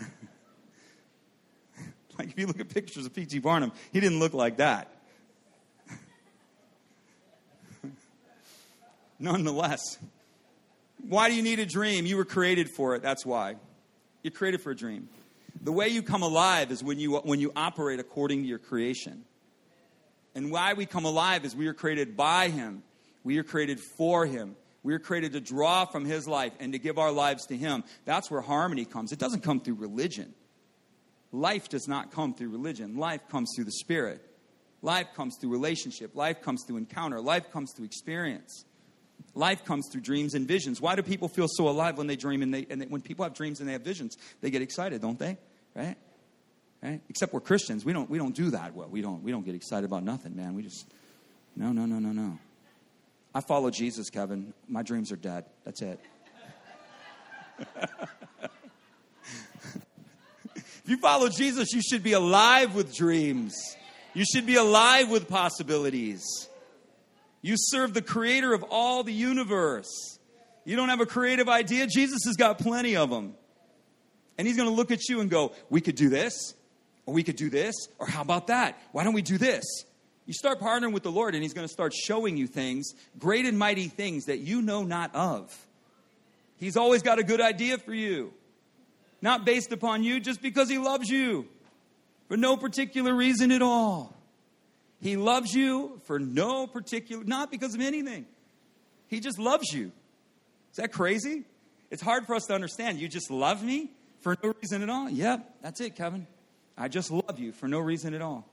[2.18, 3.38] like, if you look at pictures of P.T.
[3.40, 4.88] Barnum, he didn't look like that.
[9.18, 9.98] Nonetheless,
[11.08, 12.06] why do you need a dream?
[12.06, 13.02] You were created for it.
[13.02, 13.56] That's why.
[14.22, 15.08] You're created for a dream.
[15.60, 19.24] The way you come alive is when you, when you operate according to your creation.
[20.34, 22.82] And why we come alive is we are created by Him,
[23.22, 24.56] we are created for Him.
[24.82, 27.84] We are created to draw from His life and to give our lives to Him.
[28.04, 29.12] That's where harmony comes.
[29.12, 30.34] It doesn't come through religion.
[31.32, 34.22] Life does not come through religion, life comes through the Spirit.
[34.84, 38.66] Life comes through relationship, life comes through encounter, life comes through experience.
[39.34, 40.80] Life comes through dreams and visions.
[40.80, 43.24] Why do people feel so alive when they dream and, they, and they, when people
[43.24, 44.16] have dreams and they have visions?
[44.40, 45.36] They get excited, don't they?
[45.74, 45.96] Right?
[46.82, 47.00] Right?
[47.08, 47.84] Except we're Christians.
[47.84, 48.88] We don't, we don't do that well.
[48.88, 50.54] We don't, we don't get excited about nothing, man.
[50.54, 50.86] We just,
[51.56, 52.38] no, no, no, no, no.
[53.34, 54.54] I follow Jesus, Kevin.
[54.68, 55.46] My dreams are dead.
[55.64, 55.98] That's it.
[60.56, 63.56] if you follow Jesus, you should be alive with dreams.
[64.12, 66.22] You should be alive with possibilities.
[67.44, 70.18] You serve the creator of all the universe.
[70.64, 71.86] You don't have a creative idea?
[71.86, 73.34] Jesus has got plenty of them.
[74.38, 76.54] And he's going to look at you and go, We could do this,
[77.04, 78.78] or we could do this, or how about that?
[78.92, 79.62] Why don't we do this?
[80.24, 83.44] You start partnering with the Lord, and he's going to start showing you things, great
[83.44, 85.54] and mighty things that you know not of.
[86.56, 88.32] He's always got a good idea for you.
[89.20, 91.46] Not based upon you, just because he loves you.
[92.28, 94.16] For no particular reason at all.
[95.04, 98.24] He loves you for no particular, not because of anything.
[99.06, 99.92] He just loves you.
[100.70, 101.44] Is that crazy?
[101.90, 102.98] It's hard for us to understand.
[102.98, 103.90] You just love me
[104.22, 105.10] for no reason at all?
[105.10, 106.26] Yep, that's it, Kevin.
[106.78, 108.48] I just love you for no reason at all.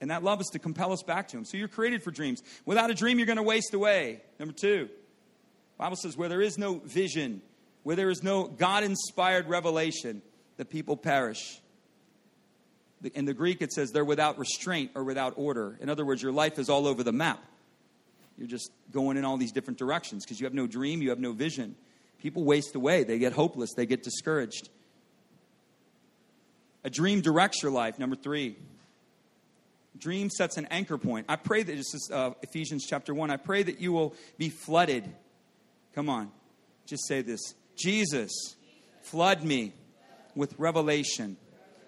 [0.00, 1.44] And that love is to compel us back to Him.
[1.44, 2.42] So you're created for dreams.
[2.64, 4.22] Without a dream, you're going to waste away.
[4.38, 4.88] Number two,
[5.76, 7.42] Bible says, where there is no vision,
[7.82, 10.22] where there is no God inspired revelation,
[10.56, 11.60] the people perish.
[13.14, 15.76] In the Greek, it says they're without restraint or without order.
[15.80, 17.42] In other words, your life is all over the map.
[18.38, 21.18] You're just going in all these different directions because you have no dream, you have
[21.20, 21.74] no vision.
[22.20, 24.68] People waste away, they get hopeless, they get discouraged.
[26.84, 27.98] A dream directs your life.
[27.98, 28.56] Number three,
[29.98, 31.26] dream sets an anchor point.
[31.28, 33.30] I pray that this is uh, Ephesians chapter 1.
[33.30, 35.12] I pray that you will be flooded.
[35.94, 36.30] Come on,
[36.86, 38.56] just say this Jesus,
[39.02, 39.72] flood me
[40.34, 41.36] with revelation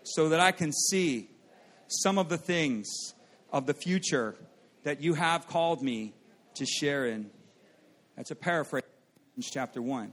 [0.04, 1.28] so that I can see
[1.88, 2.86] some of the things
[3.52, 4.36] of the future
[4.84, 6.14] that you have called me
[6.54, 7.30] to share in.
[8.16, 8.82] That's a paraphrase
[9.42, 10.12] chapter 1.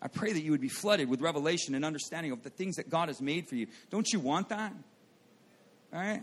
[0.00, 2.90] I pray that you would be flooded with revelation and understanding of the things that
[2.90, 3.68] God has made for you.
[3.90, 4.72] Don't you want that?
[5.92, 6.22] All right?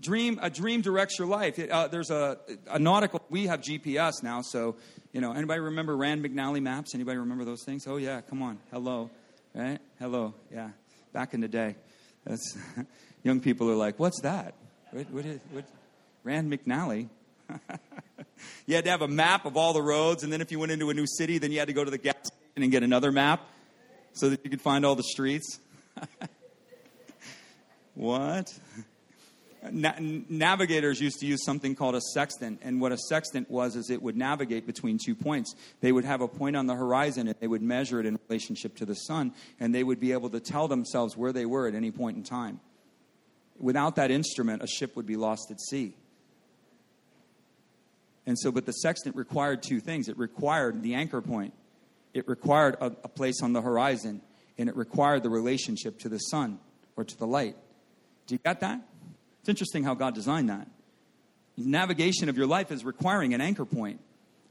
[0.00, 1.58] Dream, a dream directs your life.
[1.58, 2.38] It, uh, there's a,
[2.70, 4.76] a nautical, we have GPS now, so,
[5.12, 6.94] you know, anybody remember Rand McNally maps?
[6.94, 7.86] Anybody remember those things?
[7.86, 8.58] Oh, yeah, come on.
[8.70, 9.10] Hello.
[9.54, 9.78] Right?
[9.98, 10.34] Hello.
[10.52, 10.70] Yeah.
[11.12, 11.76] Back in the day.
[12.28, 12.58] That's,
[13.24, 14.54] young people are like, what's that?
[14.90, 15.64] What, what is, what?
[16.24, 17.08] Rand McNally?
[18.66, 20.72] you had to have a map of all the roads, and then if you went
[20.72, 22.82] into a new city, then you had to go to the gas station and get
[22.82, 23.48] another map
[24.12, 25.58] so that you could find all the streets.
[27.94, 28.52] what?
[29.70, 33.90] Na- navigators used to use something called a sextant, and what a sextant was is
[33.90, 35.54] it would navigate between two points.
[35.80, 38.76] They would have a point on the horizon, and they would measure it in relationship
[38.76, 41.74] to the sun, and they would be able to tell themselves where they were at
[41.74, 42.60] any point in time.
[43.58, 45.94] Without that instrument, a ship would be lost at sea.
[48.26, 51.54] And so, but the sextant required two things it required the anchor point,
[52.14, 54.20] it required a, a place on the horizon,
[54.56, 56.58] and it required the relationship to the sun
[56.96, 57.56] or to the light.
[58.26, 58.82] Do you get that?
[59.48, 60.68] It's interesting how God designed that.
[61.56, 63.98] Navigation of your life is requiring an anchor point,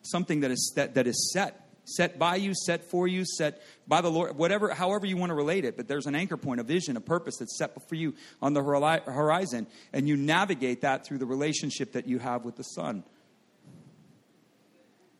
[0.02, 4.02] something that is, that, that is set, set by you, set for you, set by
[4.02, 5.78] the Lord, whatever, however you want to relate it.
[5.78, 8.64] But there's an anchor point, a vision, a purpose that's set for you on the
[8.64, 13.04] horizon, and you navigate that through the relationship that you have with the sun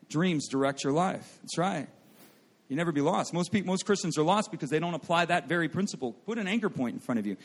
[0.08, 1.38] dreams direct your life.
[1.42, 1.86] That's right.
[2.68, 3.32] You never be lost.
[3.32, 6.12] Most people, most Christians are lost because they don't apply that very principle.
[6.12, 7.38] Put an anchor point in front of you.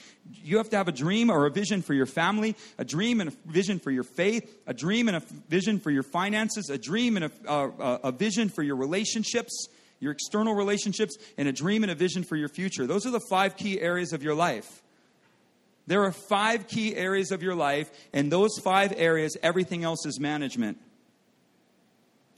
[0.43, 3.29] You have to have a dream or a vision for your family, a dream and
[3.29, 7.15] a vision for your faith, a dream and a vision for your finances, a dream
[7.15, 9.67] and a, uh, a vision for your relationships,
[10.01, 12.86] your external relationships, and a dream and a vision for your future.
[12.86, 14.81] Those are the five key areas of your life.
[15.88, 20.19] There are five key areas of your life, and those five areas, everything else is
[20.19, 20.79] management.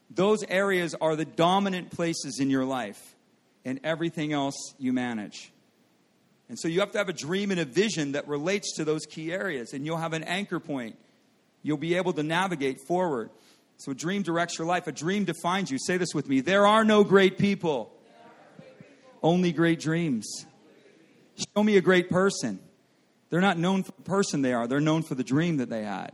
[0.09, 3.15] Those areas are the dominant places in your life,
[3.63, 5.51] and everything else you manage.
[6.47, 9.05] And so you have to have a dream and a vision that relates to those
[9.05, 10.97] key areas, and you'll have an anchor point.
[11.63, 13.31] You'll be able to navigate forward.
[13.77, 15.79] So a dream directs your life, a dream defines you.
[15.79, 17.91] Say this with me there are no great people,
[19.23, 20.45] only great dreams.
[21.35, 22.59] Show me a great person.
[23.29, 25.83] They're not known for the person they are, they're known for the dream that they
[25.83, 26.13] had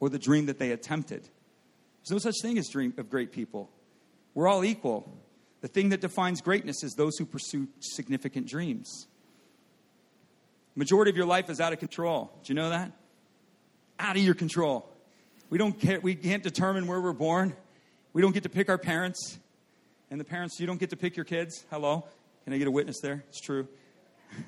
[0.00, 1.28] or the dream that they attempted.
[2.10, 3.70] There's no such thing as dream of great people.
[4.34, 5.08] We're all equal.
[5.60, 9.06] The thing that defines greatness is those who pursue significant dreams.
[10.74, 12.32] Majority of your life is out of control.
[12.42, 12.90] Do you know that?
[14.00, 14.88] Out of your control.
[15.50, 17.54] We don't care, we can't determine where we're born.
[18.12, 19.38] We don't get to pick our parents.
[20.10, 21.64] And the parents, you don't get to pick your kids.
[21.70, 22.04] Hello?
[22.42, 23.24] Can I get a witness there?
[23.28, 23.68] It's true.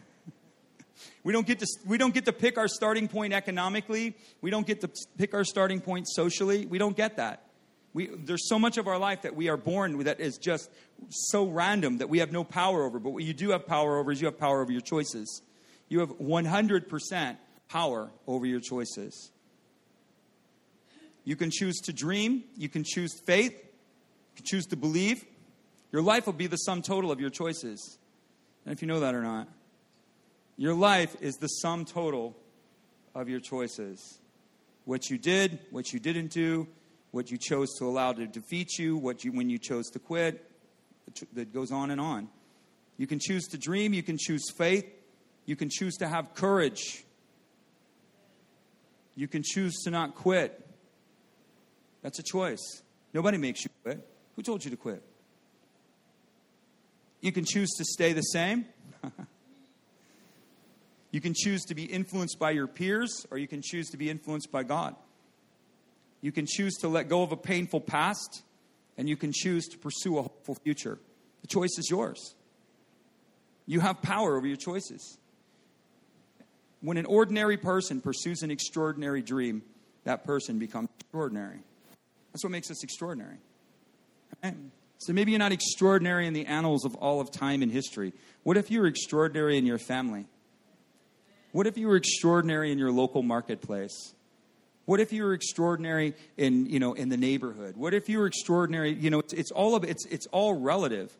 [1.24, 4.16] We don't, get to, we don't get to pick our starting point economically.
[4.40, 6.66] We don't get to pick our starting point socially.
[6.66, 7.44] We don't get that.
[7.94, 10.70] We, there's so much of our life that we are born that is just
[11.10, 12.98] so random that we have no power over.
[12.98, 15.42] But what you do have power over is you have power over your choices.
[15.88, 17.36] You have 100%
[17.68, 19.30] power over your choices.
[21.24, 25.24] You can choose to dream, you can choose faith, you can choose to believe,
[25.92, 27.98] Your life will be the sum total of your choices.
[28.64, 29.48] And if you know that or not,
[30.56, 32.36] your life is the sum total
[33.14, 34.18] of your choices.
[34.84, 36.66] What you did, what you didn't do,
[37.12, 40.50] what you chose to allow to defeat you, what you when you chose to quit,
[41.34, 42.28] that goes on and on.
[42.96, 44.86] You can choose to dream, you can choose faith,
[45.46, 47.04] you can choose to have courage.
[49.14, 50.58] You can choose to not quit.
[52.00, 52.82] That's a choice.
[53.12, 54.08] Nobody makes you quit.
[54.36, 55.02] Who told you to quit?
[57.20, 58.64] You can choose to stay the same.
[61.10, 64.08] you can choose to be influenced by your peers, or you can choose to be
[64.08, 64.96] influenced by God.
[66.22, 68.42] You can choose to let go of a painful past,
[68.96, 70.98] and you can choose to pursue a hopeful future.
[71.42, 72.34] The choice is yours.
[73.66, 75.18] You have power over your choices.
[76.80, 79.62] When an ordinary person pursues an extraordinary dream,
[80.04, 81.58] that person becomes extraordinary.
[82.32, 83.36] That's what makes us extraordinary.
[84.42, 84.54] Right?
[84.98, 88.12] So maybe you're not extraordinary in the annals of all of time and history.
[88.44, 90.26] What if you were extraordinary in your family?
[91.50, 94.14] What if you were extraordinary in your local marketplace?
[94.84, 97.76] What if you were extraordinary in, you know, in the neighborhood?
[97.76, 98.92] What if you were extraordinary?
[98.92, 101.16] You know, it's, it's all of it's it's all relative.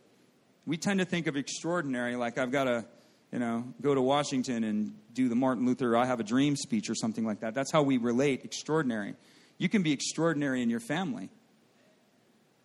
[0.66, 2.84] We tend to think of extraordinary like I've got to,
[3.32, 6.90] you know, go to Washington and do the Martin Luther I have a dream speech
[6.90, 7.54] or something like that.
[7.54, 9.14] That's how we relate extraordinary.
[9.58, 11.28] You can be extraordinary in your family.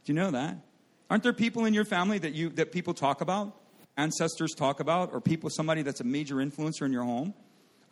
[0.06, 0.58] Do you know that?
[1.10, 3.56] Aren't there people in your family that you that people talk about,
[3.98, 7.36] ancestors talk about, or people somebody that's a major influencer in your home?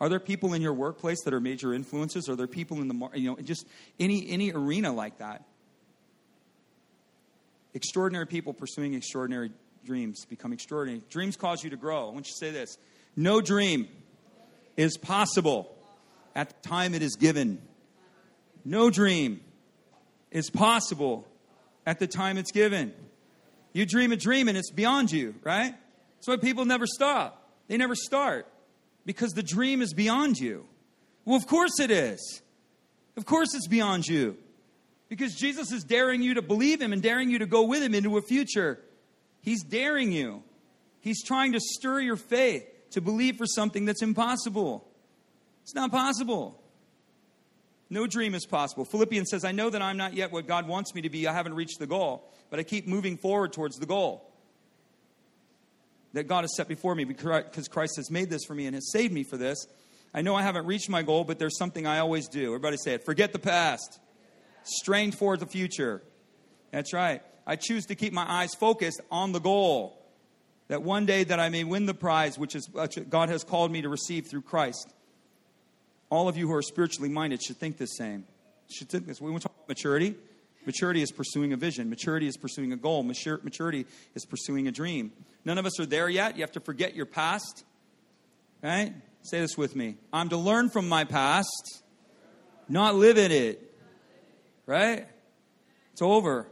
[0.00, 2.28] Are there people in your workplace that are major influences?
[2.28, 3.66] Are there people in the you know just
[3.98, 5.44] any any arena like that?
[7.72, 9.50] Extraordinary people pursuing extraordinary
[9.84, 11.02] dreams become extraordinary.
[11.08, 12.08] Dreams cause you to grow.
[12.08, 12.76] I want you to say this:
[13.16, 13.88] No dream
[14.76, 15.74] is possible
[16.34, 17.62] at the time it is given.
[18.64, 19.40] No dream
[20.30, 21.26] is possible
[21.86, 22.92] at the time it's given.
[23.72, 25.74] You dream a dream and it's beyond you, right?
[26.16, 27.42] That's why people never stop.
[27.68, 28.46] They never start
[29.06, 30.66] because the dream is beyond you.
[31.24, 32.42] Well, of course it is.
[33.16, 34.36] Of course it's beyond you.
[35.08, 37.94] Because Jesus is daring you to believe him and daring you to go with him
[37.94, 38.80] into a future.
[39.40, 40.42] He's daring you.
[41.00, 44.86] He's trying to stir your faith to believe for something that's impossible.
[45.62, 46.60] It's not possible.
[47.88, 48.84] No dream is possible.
[48.84, 51.28] Philippians says, I know that I'm not yet what God wants me to be.
[51.28, 54.25] I haven't reached the goal, but I keep moving forward towards the goal
[56.16, 58.90] that God has set before me because Christ has made this for me and has
[58.90, 59.66] saved me for this.
[60.14, 62.46] I know I haven't reached my goal, but there's something I always do.
[62.46, 63.04] Everybody say it.
[63.04, 64.00] Forget the past,
[64.64, 66.02] strain toward the future.
[66.70, 67.20] That's right.
[67.46, 70.02] I choose to keep my eyes focused on the goal
[70.68, 73.70] that one day that I may win the prize which is which God has called
[73.70, 74.90] me to receive through Christ.
[76.08, 78.24] All of you who are spiritually minded should think the same.
[78.70, 79.20] Should think this.
[79.20, 80.14] We want to talk about maturity.
[80.66, 81.88] Maturity is pursuing a vision.
[81.88, 83.02] Maturity is pursuing a goal.
[83.02, 85.12] Maturity is pursuing a dream.
[85.44, 86.36] None of us are there yet.
[86.36, 87.64] You have to forget your past.
[88.62, 88.92] Right?
[89.22, 89.96] Say this with me.
[90.12, 91.82] I'm to learn from my past,
[92.68, 93.62] not live in it.
[94.66, 95.06] Right?
[95.92, 96.48] It's over.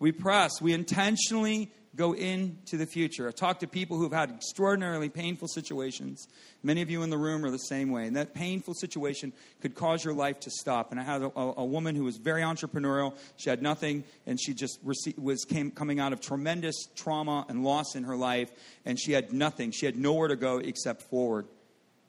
[0.00, 0.60] We press.
[0.60, 3.28] We intentionally go into the future.
[3.28, 6.26] I talk to people who've had extraordinarily painful situations.
[6.62, 8.06] Many of you in the room are the same way.
[8.06, 10.90] And that painful situation could cause your life to stop.
[10.90, 13.16] And I had a, a woman who was very entrepreneurial.
[13.36, 17.94] She had nothing, and she just was came, coming out of tremendous trauma and loss
[17.94, 18.50] in her life.
[18.84, 19.70] And she had nothing.
[19.70, 21.46] She had nowhere to go except forward.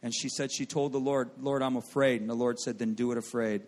[0.01, 2.21] And she said, she told the Lord, Lord, I'm afraid.
[2.21, 3.63] And the Lord said, then do it afraid.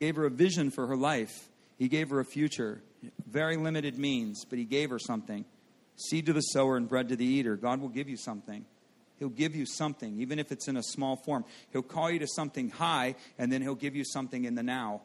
[0.00, 1.48] Gave her a vision for her life.
[1.78, 2.82] He gave her a future
[3.26, 5.44] very limited means, but He gave her something.
[5.96, 7.56] Seed to the sower and bread to the eater.
[7.56, 8.64] God will give you something.
[9.18, 11.44] He'll give you something, even if it's in a small form.
[11.72, 15.02] He'll call you to something high, and then He'll give you something in the now.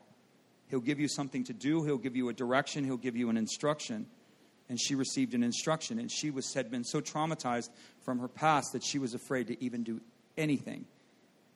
[0.69, 1.83] He'll give you something to do.
[1.83, 2.83] He'll give you a direction.
[2.83, 4.07] He'll give you an instruction.
[4.69, 7.69] And she received an instruction, and she was had been so traumatized
[8.01, 9.99] from her past that she was afraid to even do
[10.37, 10.85] anything.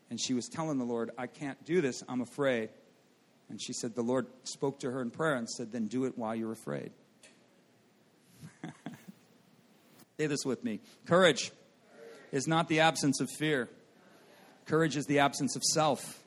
[0.10, 2.04] And she was telling the Lord, "I can't do this.
[2.08, 2.70] I'm afraid."
[3.50, 6.18] And she said, The Lord spoke to her in prayer and said, Then do it
[6.18, 6.92] while you're afraid.
[10.18, 11.52] Say this with me Courage
[12.32, 13.70] is not the absence of fear,
[14.66, 16.24] courage is the absence of self.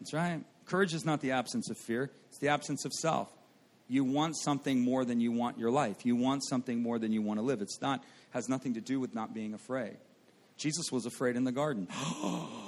[0.00, 0.44] That's right.
[0.66, 3.30] Courage is not the absence of fear, it's the absence of self.
[3.88, 6.04] You want something more than you want your life.
[6.04, 7.62] You want something more than you want to live.
[7.62, 9.96] It's not has nothing to do with not being afraid.
[10.56, 11.88] Jesus was afraid in the garden.
[11.98, 12.65] Oh,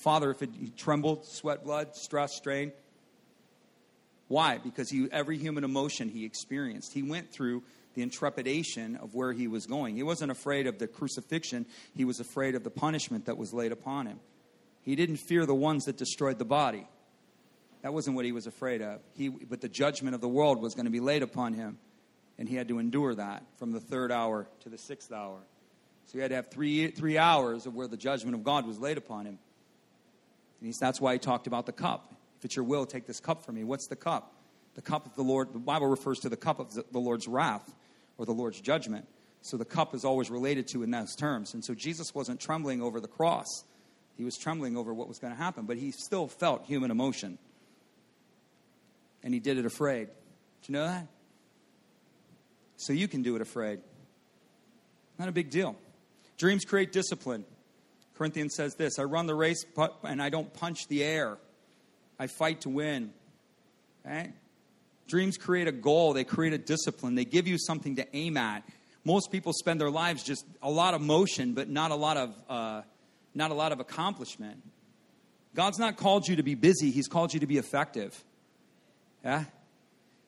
[0.00, 2.72] Father, if it, he trembled, sweat, blood, stress, strain.
[4.28, 4.58] Why?
[4.58, 7.62] Because he, every human emotion he experienced, he went through
[7.94, 9.96] the intrepidation of where he was going.
[9.96, 13.72] He wasn't afraid of the crucifixion, he was afraid of the punishment that was laid
[13.72, 14.20] upon him.
[14.82, 16.86] He didn't fear the ones that destroyed the body.
[17.82, 19.00] That wasn't what he was afraid of.
[19.14, 21.78] He, but the judgment of the world was going to be laid upon him.
[22.38, 25.40] And he had to endure that from the third hour to the sixth hour.
[26.06, 28.78] So he had to have three, three hours of where the judgment of God was
[28.78, 29.38] laid upon him.
[30.60, 32.14] And that's why he talked about the cup.
[32.38, 33.64] If it's your will, take this cup from me.
[33.64, 34.34] What's the cup?
[34.74, 37.74] The cup of the Lord, the Bible refers to the cup of the Lord's wrath
[38.18, 39.06] or the Lord's judgment.
[39.42, 41.54] So the cup is always related to in those terms.
[41.54, 43.46] And so Jesus wasn't trembling over the cross.
[44.16, 47.38] He was trembling over what was going to happen, but he still felt human emotion.
[49.22, 50.08] And he did it afraid.
[50.08, 51.06] Do you know that?
[52.76, 53.80] So you can do it afraid.
[55.18, 55.76] Not a big deal.
[56.38, 57.44] Dreams create discipline.
[58.20, 59.64] Corinthians says this I run the race
[60.04, 61.38] and I don't punch the air.
[62.18, 63.14] I fight to win.
[64.04, 64.34] Right?
[65.08, 68.62] Dreams create a goal, they create a discipline, they give you something to aim at.
[69.04, 72.34] Most people spend their lives just a lot of motion, but not a lot of,
[72.50, 72.82] uh,
[73.34, 74.62] not a lot of accomplishment.
[75.54, 78.22] God's not called you to be busy, He's called you to be effective.
[79.24, 79.44] Yeah?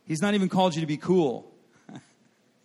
[0.06, 1.52] He's not even called you to be cool.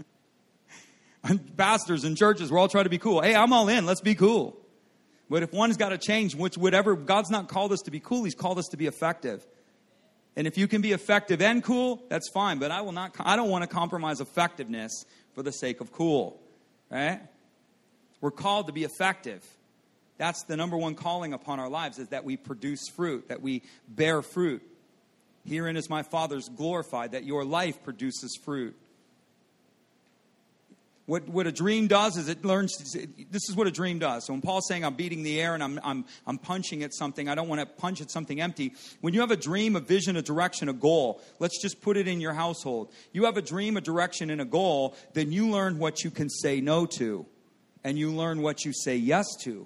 [1.57, 3.19] Pastors and churches, we're all trying to be cool.
[3.19, 4.57] Hey, I'm all in, let's be cool.
[5.29, 8.23] But if one's got to change, which whatever, God's not called us to be cool,
[8.23, 9.45] He's called us to be effective.
[10.35, 12.59] And if you can be effective and cool, that's fine.
[12.59, 13.15] But I will not.
[13.19, 15.03] I don't want to compromise effectiveness
[15.33, 16.39] for the sake of cool,
[16.89, 17.21] right?
[18.21, 19.43] We're called to be effective.
[20.17, 23.63] That's the number one calling upon our lives: is that we produce fruit, that we
[23.87, 24.61] bear fruit.
[25.43, 28.75] Herein is my Father's glorified, that your life produces fruit.
[31.07, 32.77] What, what a dream does is it learns,
[33.31, 34.25] this is what a dream does.
[34.25, 37.29] So when Paul's saying I'm beating the air and I'm, I'm, I'm punching at something,
[37.29, 38.73] I don't want to punch at something empty.
[38.99, 42.09] When you have a dream, a vision, a direction, a goal, let's just put it
[42.09, 42.91] in your household.
[43.13, 46.29] You have a dream, a direction, and a goal, then you learn what you can
[46.29, 47.25] say no to.
[47.85, 49.65] And you learn what you say yes to.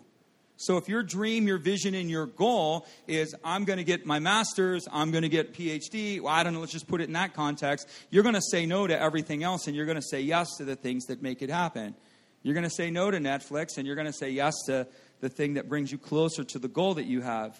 [0.61, 4.19] So if your dream, your vision, and your goal is, I'm going to get my
[4.19, 7.13] master's, I'm going to get PhD, well, I don't know, let's just put it in
[7.13, 10.21] that context, you're going to say no to everything else and you're going to say
[10.21, 11.95] yes to the things that make it happen.
[12.43, 14.85] You're going to say no to Netflix and you're going to say yes to
[15.19, 17.59] the thing that brings you closer to the goal that you have.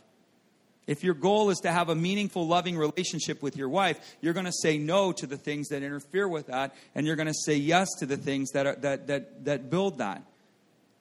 [0.86, 4.46] If your goal is to have a meaningful, loving relationship with your wife, you're going
[4.46, 7.56] to say no to the things that interfere with that, and you're going to say
[7.56, 10.24] yes to the things that, are, that, that, that build that.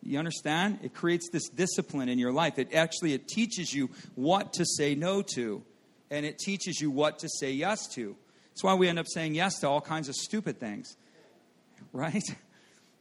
[0.02, 0.78] You understand?
[0.82, 2.58] It creates this discipline in your life.
[2.58, 5.62] It actually it teaches you what to say no to,
[6.10, 8.16] and it teaches you what to say yes to.
[8.50, 10.96] That's why we end up saying yes to all kinds of stupid things,
[11.92, 12.24] right?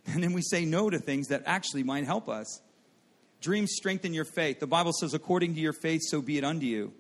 [0.08, 2.62] And then we say no to things that actually might help us.
[3.42, 4.60] Dreams strengthen your faith.
[4.60, 6.94] The Bible says, according to your faith, so be it unto you.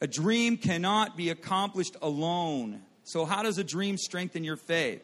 [0.00, 2.82] A dream cannot be accomplished alone.
[3.04, 5.02] So, how does a dream strengthen your faith?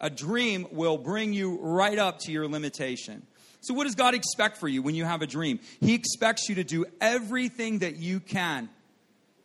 [0.00, 3.26] A dream will bring you right up to your limitation.
[3.60, 5.60] So, what does God expect for you when you have a dream?
[5.80, 8.70] He expects you to do everything that you can,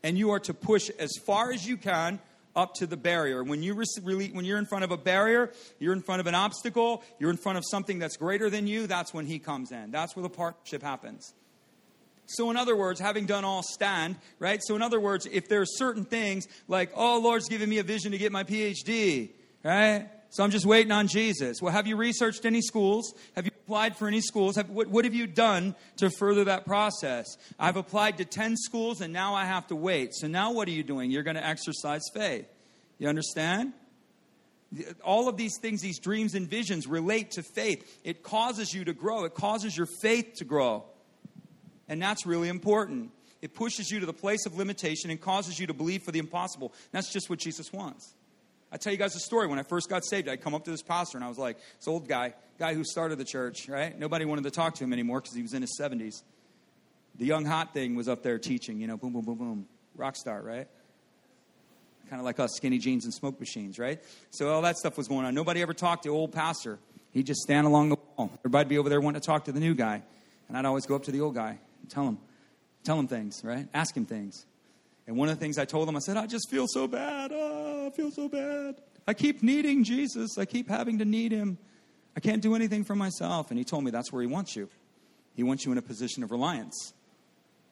[0.03, 2.19] and you are to push as far as you can
[2.55, 3.43] up to the barrier.
[3.43, 6.35] When, you really, when you're in front of a barrier, you're in front of an
[6.35, 9.91] obstacle, you're in front of something that's greater than you, that's when He comes in.
[9.91, 11.33] That's where the partnership happens.
[12.27, 14.61] So, in other words, having done all stand, right?
[14.63, 17.83] So, in other words, if there are certain things like, oh, Lord's giving me a
[17.83, 19.29] vision to get my PhD,
[19.63, 20.07] right?
[20.35, 21.61] So I'm just waiting on Jesus.
[21.61, 23.13] Well, have you researched any schools?
[23.37, 24.57] Have you applied for any schools?
[24.57, 27.25] Have, what, what have you done to further that process?
[27.59, 30.13] I've applied to 10 schools and now I have to wait.
[30.13, 31.09] So now what are you doing?
[31.09, 32.45] You're going to exercise faith.
[32.99, 33.73] You understand?
[35.03, 37.99] All of these things, these dreams and visions relate to faith.
[38.03, 40.83] It causes you to grow, it causes your faith to grow.
[41.87, 43.09] And that's really important.
[43.41, 46.19] It pushes you to the place of limitation and causes you to believe for the
[46.19, 46.71] impossible.
[46.91, 48.13] That's just what Jesus wants.
[48.75, 49.47] I tell you guys a story.
[49.47, 51.55] When I first got saved, I'd come up to this pastor and I was like,
[51.77, 53.97] this old guy, guy who started the church, right?
[53.97, 56.23] Nobody wanted to talk to him anymore because he was in his 70s.
[57.17, 59.67] The young hot thing was up there teaching, you know, boom, boom, boom, boom.
[59.95, 60.67] Rock star, right?
[62.09, 64.01] Kind of like us, skinny jeans and smoke machines, right?
[64.31, 65.33] So all that stuff was going on.
[65.33, 66.77] Nobody ever talked to old pastor.
[67.11, 68.29] He'd just stand along the wall.
[68.41, 70.03] Everybody'd be over there wanting to talk to the new guy.
[70.49, 72.17] And I'd always go up to the old guy and tell him,
[72.83, 73.69] tell him things, right?
[73.73, 74.45] Ask him things.
[75.07, 77.31] And one of the things I told him, I said, I just feel so bad.
[77.33, 78.75] Oh, I feel so bad.
[79.07, 80.37] I keep needing Jesus.
[80.37, 81.57] I keep having to need him.
[82.17, 83.51] I can't do anything for myself.
[83.51, 84.67] And he told me that's where he wants you.
[85.35, 86.93] He wants you in a position of reliance.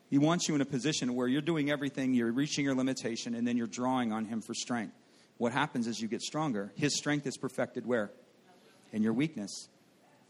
[0.10, 3.48] He wants you in a position where you're doing everything, you're reaching your limitation, and
[3.48, 4.94] then you're drawing on him for strength.
[5.38, 6.72] What happens is you get stronger.
[6.76, 8.12] His strength is perfected where?
[8.92, 9.70] In your weakness.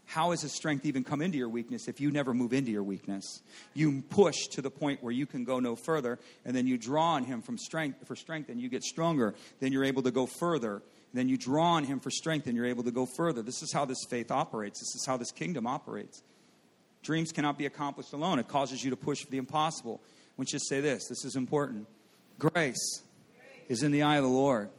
[0.06, 2.82] How has his strength even come into your weakness if you never move into your
[2.82, 3.42] weakness?
[3.72, 7.12] You push to the point where you can go no further, and then you draw
[7.12, 9.34] on him from strength for strength, and you get stronger.
[9.60, 10.82] Then you're able to go further.
[11.12, 13.40] Then you draw on him for strength, and you're able to go further.
[13.40, 14.80] This is how this faith operates.
[14.80, 16.22] This is how this kingdom operates.
[17.02, 18.38] Dreams cannot be accomplished alone.
[18.38, 20.00] It causes you to push for the impossible.
[20.38, 21.06] You to say this.
[21.08, 21.86] This is important.
[22.38, 23.02] Grace
[23.68, 24.70] is in the eye of the Lord.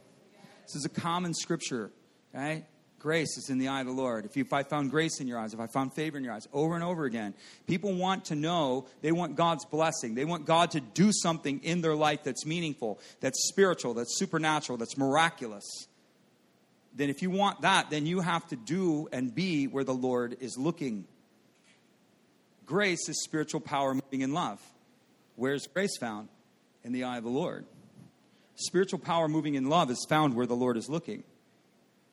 [0.66, 1.90] This is a common scripture,
[2.34, 2.64] right?
[3.06, 4.24] Grace is in the eye of the Lord.
[4.24, 6.32] If, you, if I found grace in your eyes, if I found favor in your
[6.32, 7.34] eyes, over and over again,
[7.68, 10.16] people want to know, they want God's blessing.
[10.16, 14.76] They want God to do something in their life that's meaningful, that's spiritual, that's supernatural,
[14.76, 15.86] that's miraculous.
[16.96, 20.38] Then, if you want that, then you have to do and be where the Lord
[20.40, 21.04] is looking.
[22.64, 24.60] Grace is spiritual power moving in love.
[25.36, 26.28] Where's grace found?
[26.82, 27.66] In the eye of the Lord.
[28.56, 31.22] Spiritual power moving in love is found where the Lord is looking.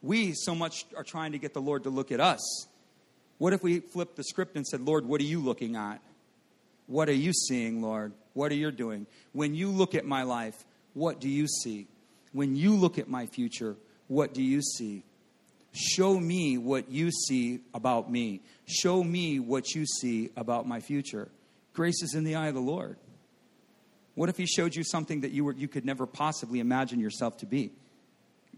[0.03, 2.67] We so much are trying to get the Lord to look at us.
[3.37, 6.01] What if we flipped the script and said, Lord, what are you looking at?
[6.87, 8.11] What are you seeing, Lord?
[8.33, 9.07] What are you doing?
[9.31, 11.87] When you look at my life, what do you see?
[12.33, 13.75] When you look at my future,
[14.07, 15.03] what do you see?
[15.71, 18.41] Show me what you see about me.
[18.65, 21.29] Show me what you see about my future.
[21.73, 22.97] Grace is in the eye of the Lord.
[24.15, 27.37] What if He showed you something that you, were, you could never possibly imagine yourself
[27.37, 27.71] to be?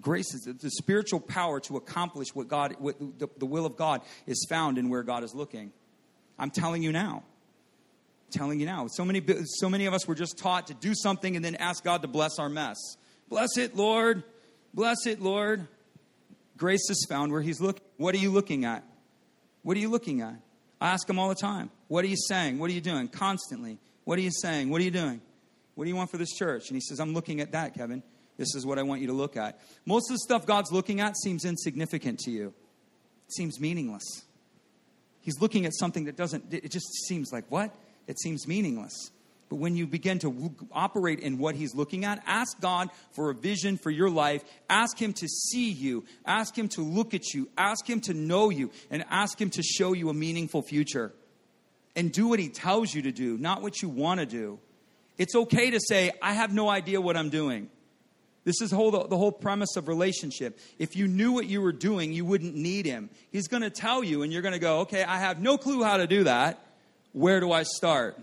[0.01, 4.01] Grace is the spiritual power to accomplish what God, what the, the will of God
[4.27, 5.71] is found in where God is looking.
[6.37, 7.23] I'm telling you now.
[8.25, 8.87] I'm telling you now.
[8.87, 11.83] So many, so many of us were just taught to do something and then ask
[11.83, 12.77] God to bless our mess.
[13.29, 14.23] Bless it, Lord.
[14.73, 15.67] Bless it, Lord.
[16.57, 17.83] Grace is found where He's looking.
[17.97, 18.83] What are you looking at?
[19.63, 20.35] What are you looking at?
[20.79, 21.71] I ask Him all the time.
[21.87, 22.59] What are you saying?
[22.59, 23.07] What are you doing?
[23.07, 23.79] Constantly.
[24.03, 24.69] What are you saying?
[24.69, 25.21] What are you doing?
[25.75, 26.67] What do you want for this church?
[26.67, 28.03] And He says, I'm looking at that, Kevin.
[28.37, 29.59] This is what I want you to look at.
[29.85, 32.53] Most of the stuff God's looking at seems insignificant to you,
[33.27, 34.23] it seems meaningless.
[35.21, 37.73] He's looking at something that doesn't, it just seems like, what?
[38.05, 39.09] It seems meaningless.
[39.49, 43.33] But when you begin to operate in what He's looking at, ask God for a
[43.33, 44.43] vision for your life.
[44.69, 46.05] Ask Him to see you.
[46.25, 47.49] Ask Him to look at you.
[47.57, 48.71] Ask Him to know you.
[48.89, 51.13] And ask Him to show you a meaningful future.
[51.95, 54.59] And do what He tells you to do, not what you want to do.
[55.17, 57.69] It's okay to say, I have no idea what I'm doing.
[58.45, 60.59] This is the whole, the whole premise of relationship.
[60.77, 63.09] If you knew what you were doing, you wouldn't need him.
[63.31, 65.83] He's going to tell you, and you're going to go, okay, I have no clue
[65.83, 66.63] how to do that.
[67.11, 68.19] Where do I start?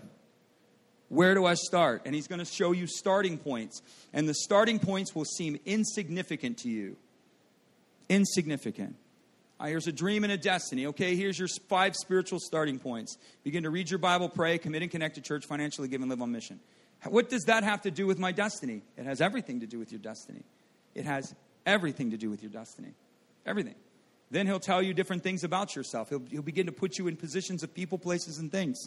[1.09, 2.03] Where do I start?
[2.05, 3.81] And he's going to show you starting points.
[4.13, 6.95] And the starting points will seem insignificant to you.
[8.07, 8.95] Insignificant.
[9.59, 10.85] Uh, here's a dream and a destiny.
[10.87, 13.17] Okay, here's your five spiritual starting points.
[13.43, 16.21] Begin to read your Bible, pray, commit and connect to church, financially give, and live
[16.21, 16.59] on mission.
[17.05, 18.81] What does that have to do with my destiny?
[18.97, 20.43] It has everything to do with your destiny.
[20.95, 21.33] It has
[21.65, 22.93] everything to do with your destiny.
[23.45, 23.75] Everything.
[24.31, 26.09] Then he'll tell you different things about yourself.
[26.09, 28.79] He'll, he'll begin to put you in positions of people, places, and things.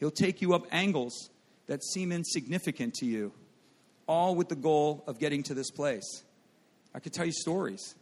[0.00, 1.30] He'll take you up angles
[1.66, 3.32] that seem insignificant to you,
[4.06, 6.24] all with the goal of getting to this place.
[6.94, 7.94] I could tell you stories.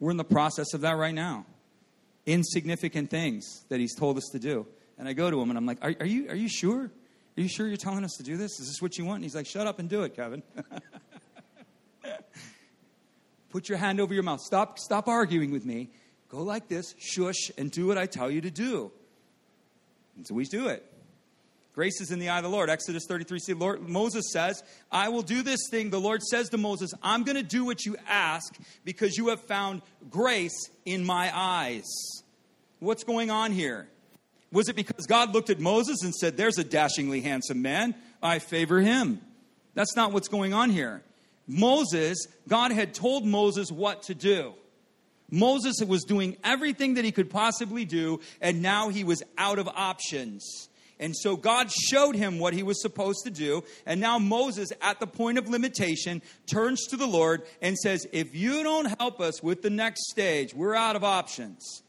[0.00, 1.44] We're in the process of that right now.
[2.24, 4.66] Insignificant things that he's told us to do.
[4.98, 6.90] And I go to him and I'm like, Are, are you, are you sure?
[7.36, 8.60] Are you sure you're telling us to do this?
[8.60, 9.16] Is this what you want?
[9.16, 10.42] And he's like, Shut up and do it, Kevin.
[13.50, 14.40] Put your hand over your mouth.
[14.40, 15.90] Stop, stop arguing with me.
[16.28, 18.90] Go like this, shush, and do what I tell you to do.
[20.16, 20.86] And so we do it.
[21.74, 22.68] Grace is in the eye of the Lord.
[22.68, 25.90] Exodus 33, see, Lord, Moses says, I will do this thing.
[25.90, 28.54] The Lord says to Moses, I'm going to do what you ask
[28.84, 29.80] because you have found
[30.10, 31.90] grace in my eyes.
[32.78, 33.88] What's going on here?
[34.52, 38.38] Was it because God looked at Moses and said, There's a dashingly handsome man, I
[38.38, 39.20] favor him?
[39.74, 41.02] That's not what's going on here.
[41.46, 44.54] Moses, God had told Moses what to do.
[45.30, 49.66] Moses was doing everything that he could possibly do, and now he was out of
[49.66, 50.68] options.
[51.00, 53.64] And so God showed him what he was supposed to do.
[53.86, 58.36] And now Moses, at the point of limitation, turns to the Lord and says, If
[58.36, 61.82] you don't help us with the next stage, we're out of options.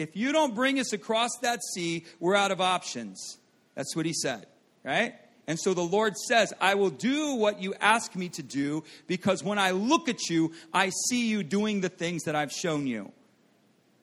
[0.00, 3.38] If you don't bring us across that sea, we're out of options.
[3.74, 4.46] That's what he said,
[4.84, 5.14] right?
[5.46, 9.42] And so the Lord says, I will do what you ask me to do because
[9.42, 13.12] when I look at you, I see you doing the things that I've shown you.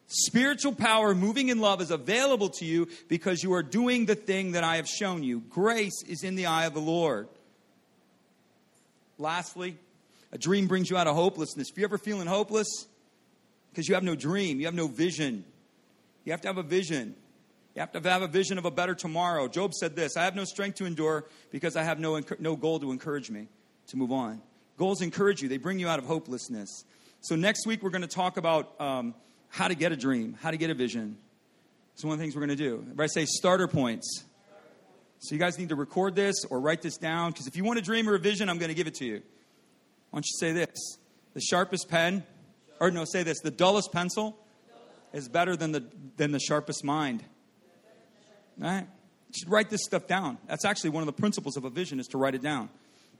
[0.07, 4.53] Spiritual power moving in love is available to you because you are doing the thing
[4.53, 5.41] that I have shown you.
[5.41, 7.27] Grace is in the eye of the Lord.
[9.17, 9.77] Lastly,
[10.31, 11.69] a dream brings you out of hopelessness.
[11.69, 12.87] If you're ever feeling hopeless,
[13.69, 15.43] because you have no dream, you have no vision,
[16.27, 17.15] you have to have a vision.
[17.73, 19.47] You have to have a vision of a better tomorrow.
[19.47, 22.81] Job said this I have no strength to endure because I have no, no goal
[22.81, 23.47] to encourage me
[23.87, 24.41] to move on.
[24.75, 26.83] Goals encourage you, they bring you out of hopelessness.
[27.21, 29.15] So, next week, we're going to talk about um,
[29.47, 31.17] how to get a dream, how to get a vision.
[31.93, 32.79] It's one of the things we're going to do.
[32.81, 34.25] Everybody say starter points.
[35.19, 37.79] So, you guys need to record this or write this down because if you want
[37.79, 39.21] a dream or a vision, I'm going to give it to you.
[40.09, 40.97] Why don't you say this?
[41.35, 42.25] The sharpest pen,
[42.81, 44.37] or no, say this the dullest pencil
[45.13, 45.83] is better than the,
[46.17, 47.23] than the sharpest mind.
[48.57, 48.87] Right?
[49.27, 50.37] You should write this stuff down.
[50.47, 52.69] That's actually one of the principles of a vision is to write it down.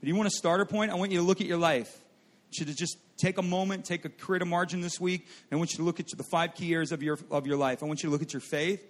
[0.00, 0.90] But you want a starter point?
[0.90, 2.04] I want you to look at your life.
[2.52, 5.26] You to just take a moment, take a create a margin this week.
[5.52, 7.82] I want you to look at the five key areas of your of your life.
[7.82, 8.82] I want you to look at your faith,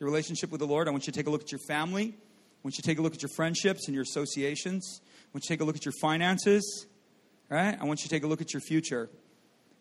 [0.00, 0.88] your relationship with the Lord.
[0.88, 2.06] I want you to take a look at your family.
[2.12, 5.00] I want you to take a look at your friendships and your associations.
[5.00, 6.86] I want you to take a look at your finances.
[7.48, 7.78] Right?
[7.80, 9.08] I want you to take a look at your future.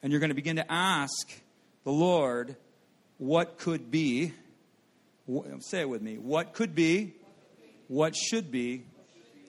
[0.04, 1.32] And you're going to begin to ask
[1.84, 2.56] the Lord
[3.18, 4.34] what could be.
[5.60, 6.18] Say it with me.
[6.18, 7.14] What could be,
[7.88, 8.84] what should be,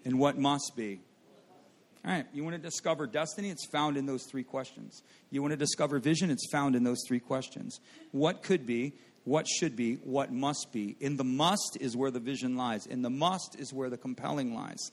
[0.04, 1.00] and what must be.
[2.04, 3.48] All right, you want to discover destiny?
[3.48, 5.02] It's found in those three questions.
[5.30, 6.30] You want to discover vision?
[6.30, 7.80] It's found in those three questions.
[8.12, 8.92] What could be,
[9.24, 10.96] what should be, what must be.
[11.00, 12.84] In the must is where the vision lies.
[12.86, 14.90] In the must is where the compelling lies.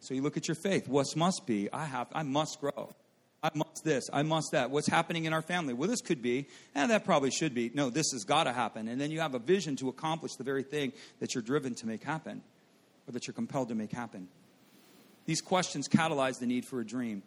[0.00, 0.88] So you look at your faith.
[0.88, 1.72] What must be?
[1.72, 2.94] I have I must grow.
[3.42, 4.70] I must this, I must that.
[4.70, 5.74] What's happening in our family?
[5.74, 7.72] Well, this could be, and that probably should be.
[7.74, 8.86] No, this has got to happen.
[8.86, 11.86] And then you have a vision to accomplish the very thing that you're driven to
[11.86, 12.42] make happen,
[13.08, 14.28] or that you're compelled to make happen.
[15.26, 17.22] These questions catalyze the need for a dream.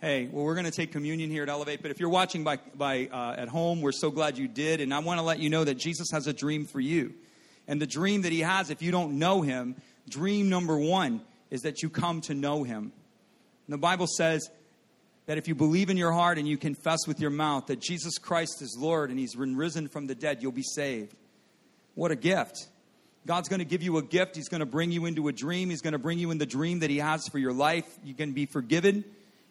[0.00, 2.58] Hey, well, we're going to take communion here at Elevate, but if you're watching by,
[2.74, 4.80] by uh, at home, we're so glad you did.
[4.80, 7.14] And I want to let you know that Jesus has a dream for you.
[7.68, 9.76] And the dream that he has, if you don't know him,
[10.08, 11.20] dream number one
[11.50, 12.92] is that you come to know him.
[13.66, 14.48] And the Bible says
[15.30, 18.18] that if you believe in your heart and you confess with your mouth that Jesus
[18.18, 21.14] Christ is Lord and He's risen from the dead, you'll be saved.
[21.94, 22.66] What a gift.
[23.28, 24.34] God's going to give you a gift.
[24.34, 25.70] He's going to bring you into a dream.
[25.70, 27.86] He's going to bring you in the dream that He has for your life.
[28.02, 29.04] You can be forgiven.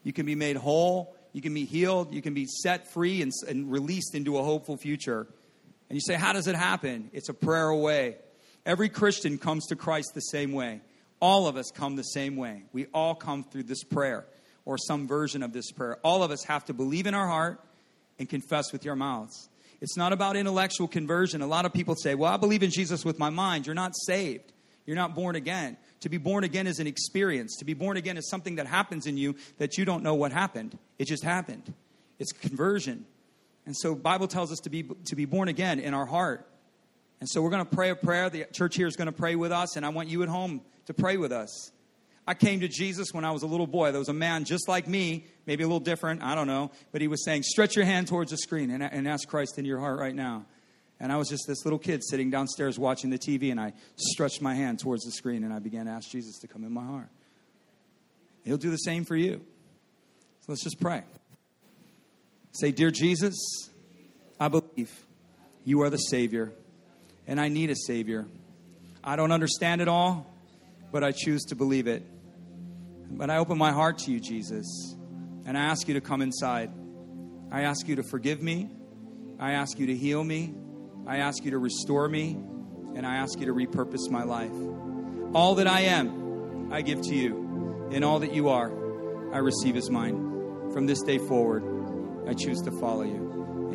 [0.04, 1.16] You can be made whole.
[1.32, 2.14] You can be healed.
[2.14, 5.28] You can be set free and, and released into a hopeful future.
[5.90, 7.10] And you say, How does it happen?
[7.14, 8.18] It's a prayer away.
[8.66, 10.82] Every Christian comes to Christ the same way.
[11.22, 12.64] All of us come the same way.
[12.74, 14.26] We all come through this prayer
[14.70, 15.98] or some version of this prayer.
[16.04, 17.60] All of us have to believe in our heart
[18.20, 19.50] and confess with your mouths.
[19.82, 21.42] It's not about intellectual conversion.
[21.42, 23.66] A lot of people say, Well, I believe in Jesus with my mind.
[23.66, 24.54] You're not saved,
[24.86, 25.76] you're not born again.
[26.02, 27.58] To be born again is an experience.
[27.58, 30.32] To be born again is something that happens in you that you don't know what
[30.32, 30.78] happened.
[31.00, 31.74] It just happened.
[32.20, 33.06] It's conversion.
[33.66, 36.48] And so Bible tells us to be to be born again in our heart.
[37.20, 38.30] And so we're going to pray a prayer.
[38.30, 40.62] The church here is going to pray with us, and I want you at home
[40.86, 41.72] to pray with us.
[42.30, 43.92] I came to Jesus when I was a little boy.
[43.92, 47.02] There was a man just like me, maybe a little different, I don't know, but
[47.02, 49.80] he was saying, Stretch your hand towards the screen and, and ask Christ into your
[49.80, 50.46] heart right now.
[51.00, 54.44] And I was just this little kid sitting downstairs watching the TV, and I stretched
[54.44, 56.84] my hand towards the screen and I began to ask Jesus to come in my
[56.84, 57.10] heart.
[58.44, 59.42] He'll do the same for you.
[60.42, 61.02] So let's just pray.
[62.52, 63.72] Say, Dear Jesus,
[64.40, 64.92] I believe
[65.66, 66.52] you are the Savior,
[67.26, 68.28] and I need a Savior.
[69.04, 70.32] I don't understand it all,
[70.92, 72.04] but I choose to believe it.
[73.12, 74.96] But I open my heart to you, Jesus,
[75.46, 76.72] and I ask you to come inside.
[77.52, 78.70] I ask you to forgive me.
[79.40, 80.54] I ask you to heal me.
[81.08, 82.38] I ask you to restore me.
[82.96, 84.52] And I ask you to repurpose my life.
[85.34, 87.90] All that I am, I give to you.
[87.92, 88.72] And all that you are,
[89.34, 90.72] I receive as mine.
[90.72, 91.64] From this day forward,
[92.28, 93.29] I choose to follow you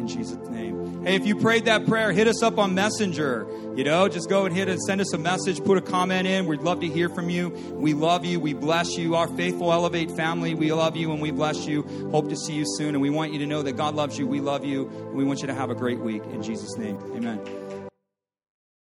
[0.05, 1.05] in Jesus' name.
[1.05, 3.47] Hey, if you prayed that prayer, hit us up on Messenger.
[3.75, 6.47] You know, just go and hit and send us a message, put a comment in.
[6.47, 7.49] We'd love to hear from you.
[7.73, 8.39] We love you.
[8.39, 9.17] We bless you.
[9.17, 11.83] Our faithful Elevate family, we love you and we bless you.
[12.11, 12.91] Hope to see you soon.
[12.91, 14.27] And we want you to know that God loves you.
[14.27, 14.89] We love you.
[14.89, 16.99] And we want you to have a great week in Jesus' name.
[17.17, 17.64] Amen.